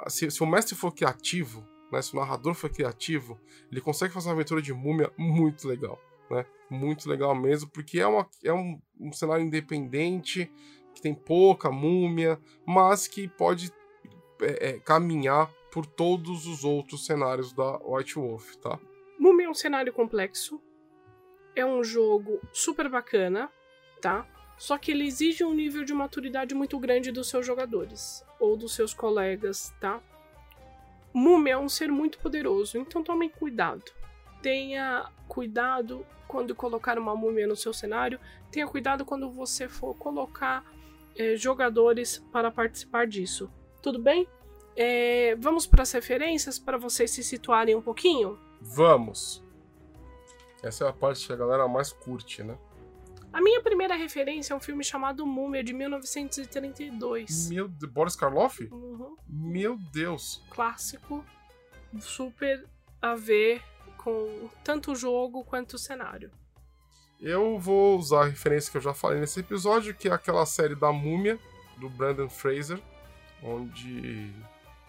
Se, 0.08 0.32
se 0.32 0.42
o 0.42 0.48
mestre 0.48 0.76
for 0.76 0.92
criativo, 0.94 1.66
né, 1.92 2.02
se 2.02 2.14
o 2.14 2.20
narrador 2.20 2.54
for 2.54 2.70
criativo, 2.70 3.40
ele 3.72 3.82
consegue 3.82 4.14
fazer 4.14 4.30
uma 4.30 4.36
aventura 4.36 4.62
de 4.62 4.74
múmia 4.74 5.12
muito 5.18 5.68
legal 5.68 6.00
né? 6.30 6.46
Muito 6.70 7.10
legal 7.10 7.34
mesmo, 7.34 7.70
porque 7.70 8.00
é, 8.00 8.08
uma, 8.08 8.28
é 8.44 8.54
um, 8.54 8.80
um 9.00 9.12
cenário 9.12 9.44
independente, 9.44 10.52
que 10.94 11.02
tem 11.02 11.14
pouca 11.14 11.72
múmia, 11.72 12.40
mas 12.66 13.08
que 13.08 13.28
pode 13.28 13.72
é, 14.42 14.70
é, 14.70 14.80
caminhar 14.80 15.52
por 15.72 15.86
todos 15.86 16.46
os 16.48 16.64
outros 16.64 17.06
cenários 17.06 17.54
da 17.54 17.78
White 17.78 18.16
Wolf, 18.16 18.56
tá? 18.58 18.80
Múmia 19.20 19.48
é 19.48 19.50
um 19.50 19.54
cenário 19.54 19.92
complexo, 19.92 20.62
é 21.54 21.66
um 21.66 21.84
jogo 21.84 22.40
super 22.54 22.88
bacana, 22.88 23.52
tá? 24.00 24.26
Só 24.58 24.78
que 24.78 24.92
ele 24.92 25.06
exige 25.06 25.44
um 25.44 25.54
nível 25.54 25.84
de 25.84 25.94
maturidade 25.94 26.56
muito 26.56 26.80
grande 26.80 27.12
dos 27.12 27.30
seus 27.30 27.46
jogadores 27.46 28.26
ou 28.40 28.56
dos 28.56 28.74
seus 28.74 28.94
colegas, 28.94 29.74
tá? 29.82 30.02
Múmia 31.14 31.54
é 31.54 31.58
um 31.58 31.68
ser 31.68 31.92
muito 31.92 32.18
poderoso, 32.20 32.78
então 32.78 33.04
tomem 33.04 33.28
cuidado. 33.28 33.92
Tenha 34.42 35.12
cuidado 35.28 36.06
quando 36.26 36.56
colocar 36.56 36.98
uma 36.98 37.14
múmia 37.14 37.46
no 37.46 37.58
seu 37.58 37.74
cenário, 37.74 38.22
tenha 38.50 38.68
cuidado 38.68 39.04
quando 39.04 39.30
você 39.30 39.68
for 39.68 39.94
colocar 39.96 40.64
é, 41.18 41.36
jogadores 41.36 42.20
para 42.32 42.50
participar 42.50 43.06
disso. 43.06 43.52
Tudo 43.82 44.00
bem? 44.00 44.26
É, 44.78 45.36
vamos 45.36 45.68
para 45.68 45.82
as 45.82 45.92
referências 45.92 46.58
para 46.58 46.78
vocês 46.78 47.12
se 47.12 47.22
situarem 47.22 47.76
um 47.76 47.82
pouquinho? 47.82 48.40
Vamos! 48.62 49.44
Essa 50.62 50.86
é 50.86 50.90
a 50.90 50.94
parte 50.94 51.26
que 51.26 51.34
a 51.34 51.38
galera 51.38 51.68
mais 51.68 51.92
curte, 51.92 52.44
né? 52.44 52.58
A 53.32 53.42
minha 53.42 53.62
primeira 53.62 53.96
referência 53.96 54.54
é 54.54 54.58
um 54.58 54.60
filme 54.60 54.84
chamado 54.84 55.26
Múmia, 55.26 55.64
de 55.64 55.72
1932. 55.72 57.50
Meu 57.50 57.68
Deus, 57.68 57.92
Boris 57.92 58.16
Karloff? 58.16 58.68
Uhum. 58.72 59.16
Meu 59.28 59.78
Deus! 59.94 60.44
Clássico, 60.50 61.24
super 62.00 62.66
a 63.02 63.16
ver 63.16 63.62
com 63.98 64.50
tanto 64.64 64.92
o 64.92 64.96
jogo 64.96 65.44
quanto 65.46 65.74
o 65.74 65.80
cenário. 65.80 66.32
Eu 67.22 67.60
vou 67.60 67.98
usar 67.98 68.22
a 68.22 68.28
referência 68.28 68.72
que 68.72 68.78
eu 68.78 68.82
já 68.82 68.94
falei 68.94 69.20
nesse 69.20 69.42
episódio, 69.42 69.94
que 69.94 70.08
é 70.08 70.12
aquela 70.12 70.46
série 70.46 70.76
da 70.76 70.92
Múmia, 70.92 71.38
do 71.78 71.90
Brandon 71.90 72.30
Fraser, 72.30 72.82
onde 73.44 74.34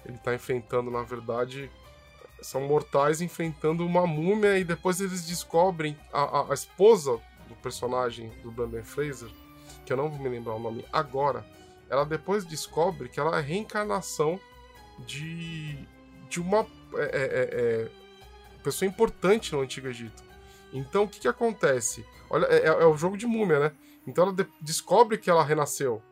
ele 0.04 0.16
está 0.16 0.34
enfrentando, 0.34 0.90
na 0.90 1.02
verdade, 1.02 1.70
são 2.42 2.62
mortais 2.62 3.20
enfrentando 3.20 3.84
uma 3.86 4.06
múmia 4.06 4.58
e 4.58 4.64
depois 4.64 5.00
eles 5.00 5.26
descobrem 5.26 5.96
a, 6.12 6.22
a, 6.22 6.50
a, 6.50 6.54
esposa 6.54 7.20
do 7.48 7.54
personagem 7.56 8.30
do 8.42 8.50
Brandon 8.50 8.82
Fraser, 8.82 9.30
que 9.84 9.92
eu 9.92 9.96
não 9.96 10.08
vou 10.08 10.18
me 10.18 10.28
lembrar 10.28 10.54
o 10.54 10.58
nome 10.58 10.84
agora, 10.92 11.44
ela 11.88 12.04
depois 12.04 12.44
descobre 12.44 13.08
que 13.08 13.18
ela 13.18 13.38
é 13.38 13.42
reencarnação 13.42 14.38
de, 15.06 15.76
de 16.28 16.40
uma 16.40 16.66
é, 16.94 17.02
é, 17.02 17.04
é, 17.04 17.88
é 17.88 17.90
pessoa 18.62 18.88
importante 18.88 19.52
no 19.52 19.60
Antigo 19.60 19.88
Egito. 19.88 20.22
Então, 20.72 21.04
o 21.04 21.08
que, 21.08 21.20
que 21.20 21.28
acontece? 21.28 22.04
Olha, 22.28 22.46
é, 22.46 22.66
é 22.66 22.86
o 22.86 22.96
jogo 22.96 23.16
de 23.16 23.26
múmia, 23.26 23.58
né? 23.58 23.72
Então 24.06 24.24
ela 24.24 24.32
de 24.32 24.46
descobre 24.60 25.18
que 25.18 25.28
ela 25.28 25.44
renasceu. 25.44 26.02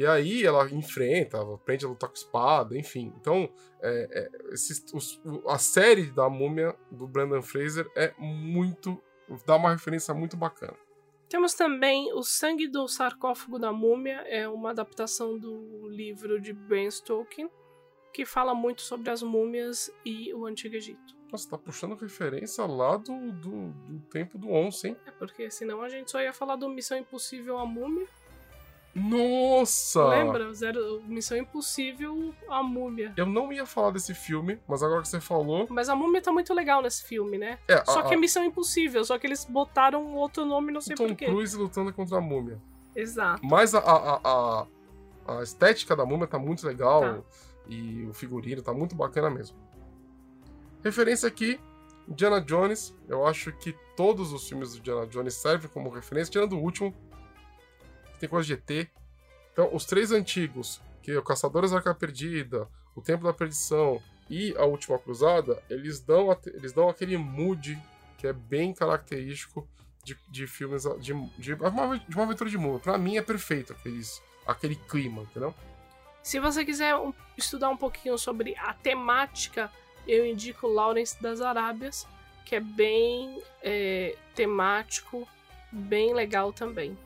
E 0.00 0.06
aí 0.06 0.46
ela 0.46 0.66
enfrenta, 0.70 1.36
ela 1.36 1.56
aprende 1.56 1.84
a 1.84 1.88
lutar 1.88 2.08
com 2.08 2.16
espada, 2.16 2.74
enfim. 2.74 3.12
Então, 3.20 3.52
é, 3.82 4.08
é, 4.10 4.54
esses, 4.54 4.82
os, 4.94 5.20
a 5.46 5.58
série 5.58 6.10
da 6.10 6.26
múmia 6.30 6.74
do 6.90 7.06
Brandon 7.06 7.42
Fraser 7.42 7.86
é 7.94 8.14
muito. 8.16 8.98
dá 9.44 9.56
uma 9.56 9.70
referência 9.70 10.14
muito 10.14 10.38
bacana. 10.38 10.74
Temos 11.28 11.52
também 11.52 12.14
O 12.14 12.22
Sangue 12.22 12.66
do 12.66 12.88
Sarcófago 12.88 13.58
da 13.58 13.74
Múmia, 13.74 14.24
é 14.26 14.48
uma 14.48 14.70
adaptação 14.70 15.38
do 15.38 15.86
livro 15.90 16.40
de 16.40 16.54
Ben 16.54 16.90
Stoker, 16.90 17.50
que 18.10 18.24
fala 18.24 18.54
muito 18.54 18.80
sobre 18.80 19.10
as 19.10 19.22
múmias 19.22 19.92
e 20.02 20.32
o 20.32 20.46
Antigo 20.46 20.76
Egito. 20.76 21.14
Nossa, 21.30 21.50
tá 21.50 21.58
puxando 21.58 21.94
referência 21.94 22.64
lá 22.64 22.96
do, 22.96 23.32
do, 23.32 23.68
do 23.68 24.00
tempo 24.08 24.38
do 24.38 24.48
Once, 24.48 24.88
hein? 24.88 24.96
É 25.04 25.10
porque 25.10 25.50
senão 25.50 25.82
a 25.82 25.90
gente 25.90 26.10
só 26.10 26.22
ia 26.22 26.32
falar 26.32 26.56
do 26.56 26.70
Missão 26.70 26.96
Impossível 26.96 27.58
a 27.58 27.66
Múmia. 27.66 28.08
Nossa! 28.94 30.04
Lembra? 30.08 30.52
Zero, 30.52 31.02
Missão 31.06 31.36
Impossível, 31.38 32.34
a 32.48 32.62
múmia. 32.62 33.12
Eu 33.16 33.26
não 33.26 33.52
ia 33.52 33.64
falar 33.64 33.90
desse 33.92 34.14
filme, 34.14 34.58
mas 34.66 34.82
agora 34.82 35.02
que 35.02 35.08
você 35.08 35.20
falou. 35.20 35.66
Mas 35.70 35.88
a 35.88 35.94
múmia 35.94 36.20
tá 36.20 36.32
muito 36.32 36.52
legal 36.52 36.82
nesse 36.82 37.04
filme, 37.04 37.38
né? 37.38 37.58
É, 37.68 37.84
Só 37.84 38.00
a, 38.00 38.02
que 38.08 38.14
é 38.14 38.16
Missão 38.16 38.44
Impossível, 38.44 39.04
só 39.04 39.18
que 39.18 39.26
eles 39.26 39.44
botaram 39.44 40.14
outro 40.14 40.44
nome, 40.44 40.72
não 40.72 40.80
sei 40.80 40.96
Tom 40.96 41.06
porquê. 41.08 41.26
Cruise 41.26 41.56
lutando 41.56 41.92
contra 41.92 42.18
a 42.18 42.20
múmia. 42.20 42.60
Exato. 42.94 43.40
Mas 43.44 43.74
a, 43.74 43.78
a, 43.78 44.20
a, 44.24 44.66
a 45.38 45.42
estética 45.42 45.94
da 45.94 46.04
múmia 46.04 46.26
tá 46.26 46.38
muito 46.38 46.66
legal 46.66 47.00
Tá. 47.00 47.22
e 47.68 48.04
o 48.06 48.12
figurino 48.12 48.60
tá 48.62 48.74
muito 48.74 48.94
bacana 48.96 49.30
mesmo. 49.30 49.56
Referência 50.82 51.28
aqui, 51.28 51.60
Indiana 52.08 52.40
Jones. 52.40 52.96
Eu 53.08 53.26
acho 53.26 53.52
que 53.52 53.72
todos 53.96 54.32
os 54.32 54.48
filmes 54.48 54.72
do 54.72 54.78
Indiana 54.78 55.06
Jones 55.06 55.34
servem 55.34 55.70
como 55.70 55.90
referência, 55.90 56.32
tirando 56.32 56.54
o 56.54 56.60
último. 56.60 56.92
Tem 58.20 58.28
coisa 58.28 58.46
de 58.46 58.52
ET. 58.52 58.88
Então, 59.52 59.74
os 59.74 59.84
três 59.84 60.12
antigos, 60.12 60.80
que 61.02 61.10
é 61.10 61.18
o 61.18 61.22
Caçadores 61.22 61.70
da 61.70 61.78
Arca 61.78 61.94
Perdida, 61.94 62.68
o 62.94 63.00
Templo 63.00 63.26
da 63.26 63.32
Perdição 63.32 64.00
e 64.28 64.54
a 64.56 64.64
Última 64.64 64.98
Cruzada, 64.98 65.60
eles 65.68 66.00
dão, 66.00 66.28
eles 66.46 66.72
dão 66.72 66.88
aquele 66.88 67.16
mood 67.16 67.76
que 68.18 68.26
é 68.26 68.32
bem 68.32 68.74
característico 68.74 69.66
de, 70.04 70.16
de 70.28 70.46
filmes 70.46 70.84
de, 71.00 71.14
de, 71.38 71.54
uma, 71.54 71.98
de 71.98 72.14
uma 72.14 72.24
aventura 72.24 72.50
de 72.50 72.58
mundo. 72.58 72.78
Pra 72.78 72.98
mim 72.98 73.16
é 73.16 73.22
perfeito 73.22 73.72
aqueles, 73.72 74.22
aquele 74.46 74.76
clima, 74.76 75.22
entendeu? 75.22 75.54
Se 76.22 76.38
você 76.38 76.64
quiser 76.64 76.94
estudar 77.36 77.70
um 77.70 77.76
pouquinho 77.76 78.18
sobre 78.18 78.54
a 78.58 78.74
temática, 78.74 79.72
eu 80.06 80.26
indico 80.26 80.68
Lawrence 80.68 81.20
das 81.20 81.40
Arábias, 81.40 82.06
que 82.44 82.54
é 82.54 82.60
bem 82.60 83.42
é, 83.62 84.14
temático, 84.34 85.26
bem 85.72 86.12
legal 86.12 86.52
também. 86.52 86.96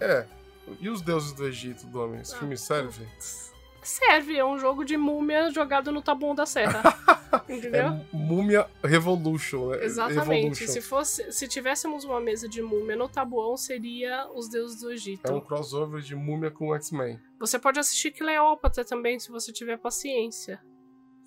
É. 0.00 0.26
E 0.80 0.88
os 0.88 1.02
deuses 1.02 1.32
do 1.32 1.46
Egito, 1.46 1.86
Domi? 1.86 2.20
Esse 2.20 2.34
Ah, 2.34 2.38
filme 2.38 2.56
serve? 2.56 3.06
Serve, 3.82 4.36
é 4.36 4.44
um 4.44 4.58
jogo 4.58 4.84
de 4.84 4.96
múmia 4.96 5.50
jogado 5.50 5.90
no 5.90 6.02
tabuão 6.02 6.34
da 6.34 6.44
serra. 6.46 6.82
Entendeu? 7.48 7.86
É 7.86 8.06
Múmia 8.12 8.68
Revolution, 8.84 9.70
né? 9.70 9.84
Exatamente. 9.84 10.62
Evolution. 10.62 10.66
Se 10.66 10.80
fosse, 10.82 11.32
se 11.32 11.48
tivéssemos 11.48 12.04
uma 12.04 12.20
mesa 12.20 12.48
de 12.48 12.60
múmia 12.60 12.94
no 12.96 13.08
tabuão, 13.08 13.56
seria 13.56 14.28
os 14.34 14.48
deuses 14.48 14.80
do 14.80 14.92
Egito. 14.92 15.26
É 15.26 15.32
um 15.32 15.40
crossover 15.40 16.00
de 16.02 16.14
múmia 16.14 16.50
com 16.50 16.74
X-Men. 16.74 17.18
Você 17.38 17.58
pode 17.58 17.78
assistir 17.78 18.10
Cleópatra 18.10 18.84
também, 18.84 19.18
se 19.18 19.30
você 19.30 19.52
tiver 19.52 19.78
paciência. 19.78 20.60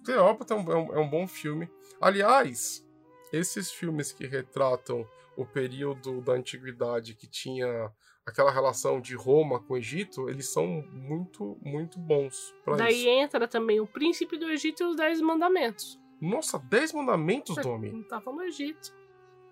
Cleópatra 0.05 0.55
é 0.57 0.59
um, 0.59 0.71
é 0.71 0.75
um- 0.75 0.93
é 0.95 0.99
um 0.99 1.09
bom 1.09 1.25
filme. 1.27 1.69
Aliás, 1.99 2.85
esses 3.31 3.71
filmes 3.71 4.11
que 4.11 4.27
retratam 4.27 5.07
o 5.37 5.45
período 5.45 6.21
da 6.21 6.33
antiguidade 6.33 7.15
que 7.15 7.27
tinha 7.27 7.91
aquela 8.25 8.51
relação 8.51 9.01
de 9.01 9.15
Roma 9.15 9.59
com 9.61 9.73
o 9.73 9.77
Egito, 9.77 10.29
eles 10.29 10.47
são 10.51 10.65
muito, 10.91 11.57
muito 11.61 11.99
bons 11.99 12.53
pra 12.63 12.75
Daí 12.77 12.99
isso. 13.01 13.09
entra 13.09 13.47
também 13.47 13.79
o 13.81 13.87
príncipe 13.87 14.37
do 14.37 14.49
Egito 14.49 14.83
e 14.83 14.85
os 14.85 14.95
Dez 14.95 15.19
Mandamentos. 15.21 15.99
Nossa, 16.21 16.57
10 16.57 16.93
mandamentos, 16.93 17.55
Domi. 17.57 17.91
Não 17.91 18.03
tava 18.03 18.31
no 18.31 18.41
Egito, 18.43 18.93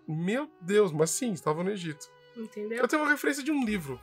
Meu 0.08 0.50
Deus, 0.62 0.92
mas 0.94 1.10
sim, 1.10 1.34
estava 1.34 1.64
no 1.64 1.70
Egito. 1.72 2.10
entendeu? 2.38 2.78
Eu 2.80 2.88
tenho 2.88 3.02
uma 3.02 3.12
referência 3.12 3.44
de 3.44 3.52
um 3.52 3.66
livro. 3.66 4.00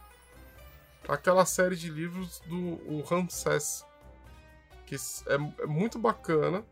Aquela 1.09 1.47
série 1.47 1.77
de 1.77 1.89
livros 1.91 2.41
do 2.41 3.01
Ramsés. 3.03 3.87
Que 4.85 4.97
é, 4.97 5.63
é 5.63 5.67
muito 5.67 5.99
bacana. 5.99 6.63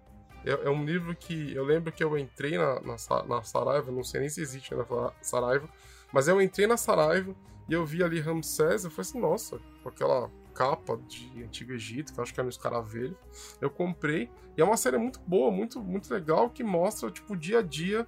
É, 0.47 0.67
é 0.67 0.71
um 0.71 0.85
livro 0.85 1.15
que 1.15 1.53
eu 1.55 1.65
lembro 1.65 1.93
que 1.93 2.03
eu 2.03 2.17
entrei 2.17 2.57
na, 2.57 2.81
na, 2.81 2.97
na 3.27 3.43
Saraiva, 3.43 3.91
não 3.91 4.05
sei 4.05 4.21
nem 4.21 4.29
se 4.29 4.41
existe 4.41 4.73
ainda 4.73 4.87
a 4.89 5.13
Saraiva, 5.21 5.69
mas 6.13 6.29
eu 6.29 6.41
entrei 6.41 6.67
na 6.67 6.77
Saraiva 6.77 7.35
e 7.69 7.73
eu 7.73 7.85
vi 7.85 8.03
ali 8.03 8.21
Ramsés, 8.21 8.85
eu 8.85 8.91
falei 8.91 9.09
assim, 9.11 9.21
nossa, 9.21 9.59
com 9.83 9.89
aquela 9.89 10.31
capa 10.55 10.97
de 11.07 11.43
Antigo 11.43 11.73
Egito, 11.73 12.13
que 12.13 12.19
eu 12.19 12.23
acho 12.23 12.33
que 12.33 12.41
é 12.41 12.43
no 12.43 12.49
escaravelho. 12.49 13.17
Eu 13.61 13.69
comprei, 13.69 14.31
e 14.57 14.63
é 14.63 14.65
uma 14.65 14.77
série 14.77 14.97
muito 14.97 15.21
boa, 15.27 15.51
muito, 15.51 15.81
muito 15.81 16.13
legal, 16.13 16.49
que 16.49 16.65
mostra, 16.65 17.11
tipo, 17.11 17.35
o 17.35 17.37
dia 17.37 17.59
a 17.59 17.63
dia. 17.63 18.07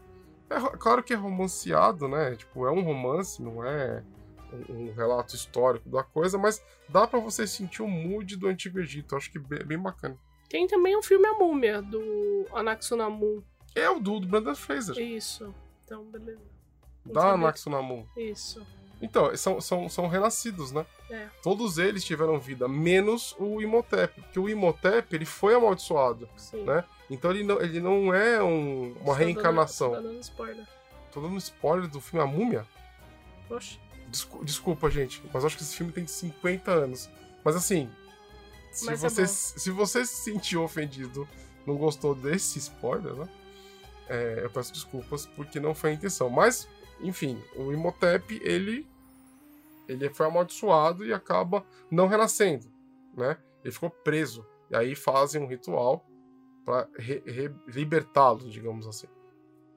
É 0.49 0.57
ro- 0.57 0.79
claro 0.79 1.03
que 1.03 1.13
é 1.13 1.17
romanceado, 1.17 2.09
né? 2.09 2.35
Tipo, 2.37 2.67
é 2.67 2.73
um 2.73 2.83
romance, 2.83 3.43
não 3.43 3.63
é 3.63 4.03
um, 4.71 4.93
relato 4.93 5.35
histórico 5.35 5.91
da 5.91 6.03
coisa, 6.03 6.39
mas 6.39 6.63
dá 6.89 7.07
pra 7.07 7.21
você 7.21 7.47
sentir 7.47 7.83
o 7.83 7.89
mood 7.89 8.37
do 8.37 8.49
Antigo 8.49 8.79
Egito. 8.79 9.15
Eu 9.15 9.19
acho 9.19 9.31
que 9.31 9.39
bem, 9.39 9.63
bem 9.67 9.79
bacana. 9.79 10.17
Tem 10.49 10.67
também 10.67 10.97
o 10.97 11.03
filme 11.03 11.27
A 11.27 11.35
Múmia, 11.35 11.83
do 11.83 12.47
Anaxunamun. 12.53 13.43
É 13.75 13.89
o 13.91 14.01
do, 14.01 14.19
do 14.21 14.27
Brandon 14.27 14.55
Fraser, 14.55 14.99
Isso. 14.99 15.55
Então, 15.85 16.05
beleza. 16.05 16.41
Não 17.05 17.13
da 17.13 17.21
sabia. 17.21 17.35
Anaxunamun. 17.35 18.07
Isso. 18.17 18.67
Então, 19.01 19.35
são, 19.37 19.61
são, 19.61 19.89
são 19.89 20.09
renascidos, 20.09 20.73
né? 20.73 20.85
É. 21.11 21.29
Todos 21.43 21.79
eles 21.79 22.03
tiveram 22.05 22.39
vida, 22.41 22.67
menos 22.67 23.37
o 23.39 23.61
Imhotep, 23.63 24.21
porque 24.23 24.41
o 24.41 24.49
Imhotep 24.49 25.15
ele 25.15 25.25
foi 25.25 25.55
amaldiçoado, 25.55 26.29
Sim. 26.37 26.65
né? 26.65 26.85
Então 27.09 27.31
ele 27.31 27.45
não, 27.45 27.61
ele 27.61 27.81
não 27.81 28.13
é 28.13 28.43
um- 28.43 28.89
uma 28.89 28.95
Tô 28.95 29.05
dando- 29.05 29.15
reencarnação. 29.19 29.91
tô 29.95 30.01
dando 30.01 30.19
spoiler. 30.21 30.67
Tô 31.13 31.21
dando 31.21 31.37
spoiler 31.39 31.89
do 31.89 32.01
filme 32.01 32.25
A 32.25 32.27
Múmia? 32.27 32.67
Oxe. 33.49 33.79
Descu- 34.09 34.45
desculpa, 34.45 34.91
gente, 34.91 35.23
mas 35.33 35.45
acho 35.45 35.57
que 35.57 35.63
esse 35.63 35.77
filme 35.77 35.93
tem 35.93 36.07
50 36.07 36.71
anos. 36.73 37.09
Mas 37.45 37.55
assim, 37.55 37.89
se, 38.71 38.87
Mas 38.87 39.03
é 39.03 39.09
você, 39.09 39.23
bom. 39.23 39.29
se 39.29 39.71
você 39.71 40.05
se 40.05 40.17
sentiu 40.23 40.63
ofendido, 40.63 41.29
não 41.67 41.77
gostou 41.77 42.15
desse 42.15 42.59
spoiler, 42.59 43.15
né? 43.15 43.29
É, 44.09 44.41
eu 44.43 44.51
peço 44.51 44.73
desculpas 44.73 45.27
porque 45.27 45.61
não 45.61 45.75
foi 45.75 45.91
a 45.91 45.95
intenção. 45.95 46.31
Mas, 46.31 46.69
enfim, 47.01 47.43
o 47.57 47.73
Imhotep, 47.73 48.41
ele, 48.43 48.87
ele 49.87 50.09
foi 50.11 50.27
amaldiçoado 50.27 51.05
e 51.05 51.13
acaba 51.13 51.65
não 51.91 52.07
renascendo, 52.07 52.71
né? 53.15 53.37
Ele 53.63 53.73
ficou 53.73 53.91
preso. 53.91 54.47
E 54.71 54.77
aí 54.77 54.95
fazem 54.95 55.43
um 55.43 55.47
ritual 55.47 56.07
para 56.65 56.89
libertá-lo, 57.67 58.49
digamos 58.51 58.87
assim. 58.87 59.07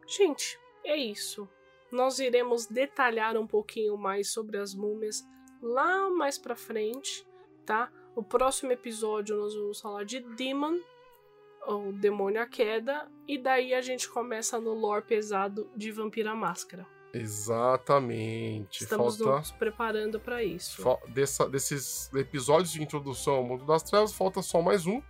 Gente, 0.07 0.59
é 0.83 0.95
isso. 0.95 1.47
Nós 1.91 2.19
iremos 2.19 2.67
detalhar 2.67 3.35
um 3.37 3.47
pouquinho 3.47 3.97
mais 3.97 4.31
sobre 4.31 4.57
as 4.57 4.73
múmias 4.73 5.23
lá 5.61 6.09
mais 6.09 6.37
pra 6.37 6.55
frente, 6.55 7.25
tá? 7.65 7.91
No 8.15 8.23
próximo 8.23 8.71
episódio 8.71 9.37
nós 9.37 9.55
vamos 9.55 9.79
falar 9.81 10.03
de 10.03 10.19
Demon, 10.35 10.77
ou 11.65 11.93
Demônio 11.93 12.41
à 12.41 12.45
Queda, 12.47 13.07
e 13.27 13.37
daí 13.37 13.73
a 13.73 13.81
gente 13.81 14.09
começa 14.09 14.59
no 14.59 14.73
lore 14.73 15.03
pesado 15.05 15.69
de 15.75 15.91
Vampira 15.91 16.33
Máscara. 16.35 16.85
Exatamente. 17.13 18.83
Estamos 18.83 19.17
Falta. 19.17 19.37
nos 19.39 19.51
preparando 19.51 20.19
pra 20.19 20.43
isso. 20.43 20.81
Fa- 20.81 20.97
dessa- 21.09 21.47
desses 21.47 22.11
episódios 22.13 22.71
de 22.71 22.81
introdução 22.81 23.35
ao 23.35 23.43
mundo 23.43 23.65
das 23.65 23.83
trevas, 23.83 24.13
falta 24.13 24.41
só 24.41 24.61
mais 24.61 24.85
um, 24.87 25.01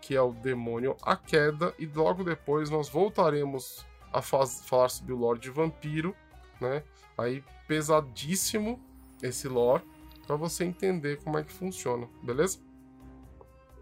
que 0.00 0.14
é 0.14 0.20
o 0.20 0.32
Demônio 0.32 0.96
A 1.02 1.16
Queda, 1.16 1.74
e 1.78 1.86
logo 1.86 2.22
depois 2.24 2.70
nós 2.70 2.88
voltaremos 2.88 3.84
a 4.12 4.20
faz- 4.20 4.62
falar 4.66 4.88
sobre 4.90 5.12
o 5.12 5.16
Lorde 5.16 5.48
Vampiro, 5.50 6.14
né? 6.60 6.82
Aí 7.16 7.42
pesadíssimo 7.66 8.78
esse 9.22 9.48
lore, 9.48 9.82
pra 10.26 10.36
você 10.36 10.64
entender 10.64 11.22
como 11.22 11.38
é 11.38 11.44
que 11.44 11.52
funciona, 11.52 12.08
beleza? 12.22 12.58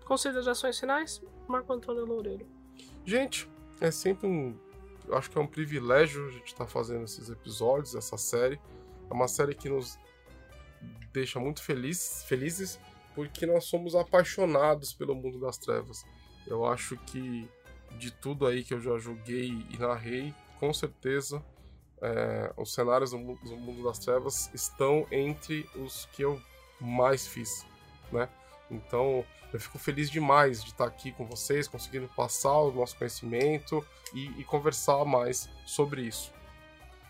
Considerações 0.05 0.79
finais? 0.79 1.23
Marco 1.49 1.73
Antônio 1.73 2.05
Loureiro. 2.05 2.47
Gente, 3.05 3.49
é 3.81 3.91
sempre 3.91 4.27
um. 4.27 4.57
Eu 5.07 5.17
acho 5.17 5.31
que 5.31 5.39
é 5.39 5.41
um 5.41 5.47
privilégio 5.47 6.27
a 6.27 6.31
gente 6.31 6.47
estar 6.47 6.67
fazendo 6.67 7.05
esses 7.05 7.29
episódios, 7.29 7.95
essa 7.95 8.17
série. 8.17 8.61
É 9.11 9.15
uma 9.15 9.29
série 9.29 9.55
que 9.55 9.69
nos 9.69 9.99
deixa 11.13 11.39
muito 11.39 11.63
feliz, 11.63 12.25
felizes, 12.27 12.79
porque 13.15 13.45
nós 13.45 13.65
somos 13.65 13.95
apaixonados 13.95 14.93
pelo 14.93 15.15
mundo 15.15 15.41
das 15.41 15.59
trevas. 15.59 16.05
Eu 16.47 16.65
acho 16.65 16.97
que 16.99 17.49
de 17.99 18.11
tudo 18.11 18.47
aí 18.47 18.65
que 18.65 18.75
eu 18.75 18.81
já 18.81 18.97
joguei 18.99 19.67
e 19.71 19.79
narrei, 19.79 20.35
com 20.59 20.73
certeza 20.73 21.45
é, 22.03 22.53
os 22.57 22.75
cenários 22.75 23.13
do 23.13 23.17
do 23.19 23.57
mundo 23.57 23.85
das 23.85 23.99
trevas 23.99 24.51
estão 24.53 25.07
entre 25.11 25.69
os 25.77 26.07
que 26.13 26.23
eu 26.23 26.41
mais 26.81 27.27
fiz, 27.27 27.65
né? 28.11 28.29
Então, 28.71 29.25
eu 29.53 29.61
fico 29.61 29.79
feliz 29.79 30.11
demais 30.11 30.65
de 30.65 30.71
estar 30.71 30.87
aqui 30.87 31.13
com 31.13 31.27
vocês, 31.27 31.69
conseguindo 31.69 32.09
passar 32.09 32.57
o 32.59 32.73
nosso 32.73 32.97
conhecimento 32.97 33.85
e, 34.13 34.41
e 34.41 34.45
conversar 34.45 35.05
mais 35.05 35.49
sobre 35.65 36.03
isso. 36.03 36.33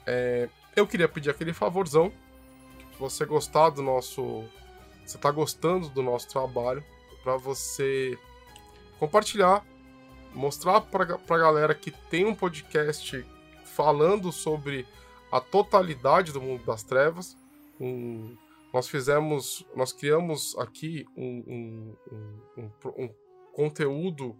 É, 0.05 0.49
eu 0.77 0.87
queria 0.87 1.09
pedir 1.09 1.31
aquele 1.31 1.53
favorzão, 1.53 2.13
se 2.93 2.99
você 2.99 3.25
gostar 3.25 3.71
do 3.71 3.81
nosso, 3.81 4.45
você 5.05 5.17
está 5.17 5.31
gostando 5.31 5.89
do 5.89 6.03
nosso 6.03 6.29
trabalho, 6.29 6.85
para 7.23 7.37
você 7.37 8.19
compartilhar, 8.99 9.65
mostrar 10.35 10.81
para 10.81 11.05
a 11.15 11.39
galera 11.39 11.75
que 11.75 11.91
tem 11.91 12.25
um 12.25 12.35
podcast 12.35 13.25
falando 13.75 14.31
sobre 14.31 14.87
a 15.31 15.41
totalidade 15.41 16.33
do 16.33 16.41
mundo 16.41 16.65
das 16.65 16.83
trevas. 16.83 17.37
Um, 17.81 18.37
nós 18.73 18.89
fizemos, 18.89 19.67
nós 19.75 19.93
criamos 19.93 20.57
aqui 20.59 21.07
um, 21.17 21.95
um, 22.57 22.73
um, 22.99 23.11
conteúdo, 23.53 24.37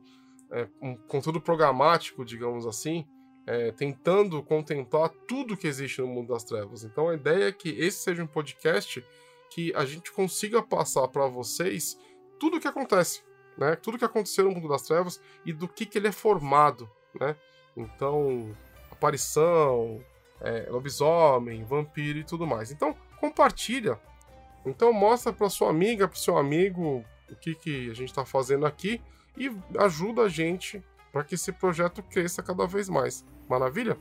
é, 0.51 0.69
um 0.81 0.97
conteúdo 0.97 1.41
programático, 1.41 2.25
digamos 2.25 2.67
assim, 2.67 3.07
é, 3.47 3.73
tentando 3.73 4.43
contemplar 4.43 5.11
tudo 5.27 5.57
que 5.57 5.67
existe 5.67 6.01
no 6.01 6.07
mundo 6.07 6.29
das 6.33 6.45
trevas. 6.45 6.85
Então 6.85 7.09
a 7.09 7.15
ideia 7.15 7.49
é 7.49 7.53
que 7.53 7.71
esse 7.71 7.99
seja 7.99 8.23
um 8.23 8.27
podcast 8.27 9.05
que 9.51 9.75
a 9.75 9.85
gente 9.85 10.13
consiga 10.13 10.63
passar 10.63 11.09
para 11.09 11.27
vocês 11.27 11.99
tudo 12.39 12.57
o 12.57 12.61
que 12.61 12.69
acontece, 12.69 13.23
né? 13.57 13.77
Tudo 13.77 13.99
que 13.99 14.05
aconteceu 14.05 14.45
no 14.45 14.53
mundo 14.53 14.69
das 14.69 14.83
trevas 14.83 15.21
e 15.45 15.53
do 15.53 15.69
que, 15.69 15.85
que 15.85 15.99
ele 15.99 16.09
é 16.09 16.13
formado, 16.13 16.89
né? 17.21 17.37
Então, 17.77 18.55
aparição, 19.03 20.01
é, 20.41 20.69
lobisomem, 20.71 21.65
vampiro 21.65 22.21
e 22.21 22.25
tudo 22.25 22.47
mais. 22.47 22.71
Então, 22.71 22.95
compartilha. 23.19 23.99
Então, 24.65 24.93
mostra 24.93 25.33
para 25.33 25.49
sua 25.51 25.71
amiga, 25.71 26.07
para 26.07 26.17
seu 26.17 26.39
amigo 26.39 27.05
o 27.29 27.37
que, 27.37 27.55
que 27.55 27.91
a 27.91 27.95
gente 27.95 28.11
está 28.11 28.25
fazendo 28.25 28.65
aqui 28.65 29.01
e 29.37 29.51
ajuda 29.79 30.23
a 30.23 30.29
gente 30.29 30.83
para 31.11 31.25
que 31.25 31.35
esse 31.35 31.51
projeto 31.53 32.03
cresça 32.03 32.43
cada 32.43 32.67
vez 32.67 32.89
mais. 32.89 33.25
Maravilha? 33.49 33.99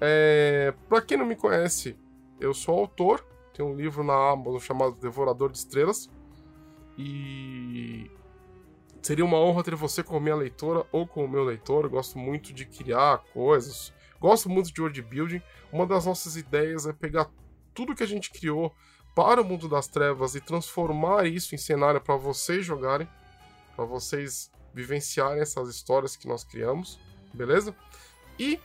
É, 0.00 0.74
para 0.88 1.00
quem 1.00 1.16
não 1.16 1.24
me 1.24 1.36
conhece, 1.36 1.96
eu 2.38 2.52
sou 2.52 2.78
autor, 2.78 3.24
tenho 3.54 3.68
um 3.68 3.76
livro 3.76 4.04
na 4.04 4.14
Amazon 4.30 4.58
chamado 4.58 4.96
Devorador 4.96 5.50
de 5.50 5.58
Estrelas 5.58 6.10
e 6.98 8.10
seria 9.00 9.24
uma 9.24 9.38
honra 9.38 9.62
ter 9.62 9.74
você 9.74 10.02
como 10.02 10.20
minha 10.20 10.34
leitora 10.34 10.84
ou 10.92 11.06
como 11.06 11.28
meu 11.28 11.44
leitor. 11.44 11.84
Eu 11.84 11.90
gosto 11.90 12.18
muito 12.18 12.52
de 12.52 12.64
criar 12.64 13.18
coisas, 13.32 13.92
gosto 14.20 14.48
muito 14.48 14.72
de 14.72 14.80
world 14.80 15.02
building. 15.02 15.42
Uma 15.72 15.86
das 15.86 16.06
nossas 16.06 16.36
ideias 16.36 16.86
é 16.86 16.92
pegar 16.92 17.30
tudo 17.74 17.94
que 17.94 18.02
a 18.02 18.06
gente 18.06 18.30
criou 18.30 18.74
para 19.14 19.40
o 19.40 19.44
mundo 19.44 19.68
das 19.68 19.86
trevas 19.86 20.34
e 20.34 20.40
transformar 20.40 21.26
isso 21.26 21.54
em 21.54 21.58
cenário 21.58 22.00
para 22.00 22.16
vocês 22.16 22.64
jogarem, 22.64 23.08
para 23.76 23.84
vocês 23.84 24.50
vivenciarem 24.72 25.40
essas 25.40 25.68
histórias 25.68 26.16
que 26.16 26.26
nós 26.26 26.42
criamos, 26.42 26.98
beleza? 27.32 27.74
E 28.38 28.58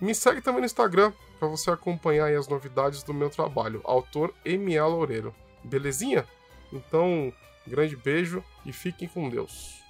me 0.00 0.14
segue 0.14 0.40
também 0.40 0.60
no 0.60 0.66
Instagram 0.66 1.12
para 1.38 1.46
você 1.46 1.70
acompanhar 1.70 2.32
as 2.36 2.48
novidades 2.48 3.02
do 3.02 3.14
meu 3.14 3.30
trabalho, 3.30 3.80
autor 3.84 4.34
M.A. 4.44 4.86
Loureiro. 4.86 5.34
Belezinha? 5.62 6.26
Então, 6.72 7.32
grande 7.66 7.96
beijo 7.96 8.44
e 8.66 8.72
fiquem 8.72 9.06
com 9.06 9.28
Deus. 9.28 9.80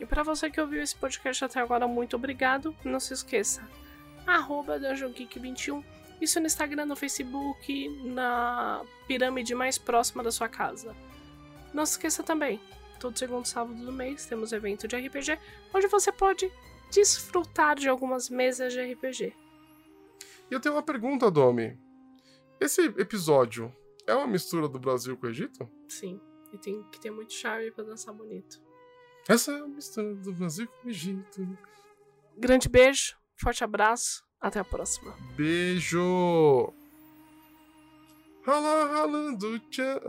E 0.00 0.06
para 0.06 0.24
você 0.24 0.50
que 0.50 0.60
ouviu 0.60 0.82
esse 0.82 0.96
podcast 0.96 1.44
até 1.44 1.60
agora, 1.60 1.86
muito 1.86 2.16
obrigado. 2.16 2.74
Não 2.84 2.98
se 2.98 3.14
esqueça, 3.14 3.62
arroba 4.26 4.78
21 4.78 5.82
isso 6.22 6.38
no 6.38 6.46
Instagram, 6.46 6.86
no 6.86 6.94
Facebook, 6.94 7.88
na 8.04 8.84
pirâmide 9.08 9.56
mais 9.56 9.76
próxima 9.76 10.22
da 10.22 10.30
sua 10.30 10.48
casa. 10.48 10.94
Não 11.74 11.84
se 11.84 11.92
esqueça 11.92 12.22
também, 12.22 12.60
todo 13.00 13.18
segundo 13.18 13.44
sábado 13.44 13.84
do 13.84 13.90
mês 13.90 14.24
temos 14.26 14.52
evento 14.52 14.86
de 14.86 14.96
RPG, 14.96 15.36
onde 15.74 15.88
você 15.88 16.12
pode 16.12 16.48
desfrutar 16.92 17.74
de 17.74 17.88
algumas 17.88 18.30
mesas 18.30 18.72
de 18.72 18.92
RPG. 18.92 19.34
E 20.48 20.54
eu 20.54 20.60
tenho 20.60 20.76
uma 20.76 20.82
pergunta, 20.82 21.28
Domi. 21.28 21.76
Esse 22.60 22.82
episódio 22.82 23.74
é 24.06 24.14
uma 24.14 24.28
mistura 24.28 24.68
do 24.68 24.78
Brasil 24.78 25.16
com 25.16 25.26
o 25.26 25.30
Egito? 25.30 25.68
Sim, 25.88 26.20
e 26.52 26.58
tem 26.58 26.84
que 26.92 27.00
ter 27.00 27.10
muito 27.10 27.32
charme 27.32 27.72
para 27.72 27.82
dançar 27.82 28.14
bonito. 28.14 28.62
Essa 29.28 29.50
é 29.50 29.60
a 29.60 29.66
mistura 29.66 30.14
do 30.14 30.32
Brasil 30.32 30.68
com 30.68 30.86
o 30.86 30.90
Egito. 30.90 31.58
Grande 32.36 32.68
beijo, 32.68 33.16
forte 33.42 33.64
abraço. 33.64 34.22
Até 34.40 34.58
a 34.58 34.64
próxima. 34.64 35.14
Beijo! 35.36 36.72
Rala 38.44 38.86
ralando 38.92 39.58
tchau. 39.70 40.00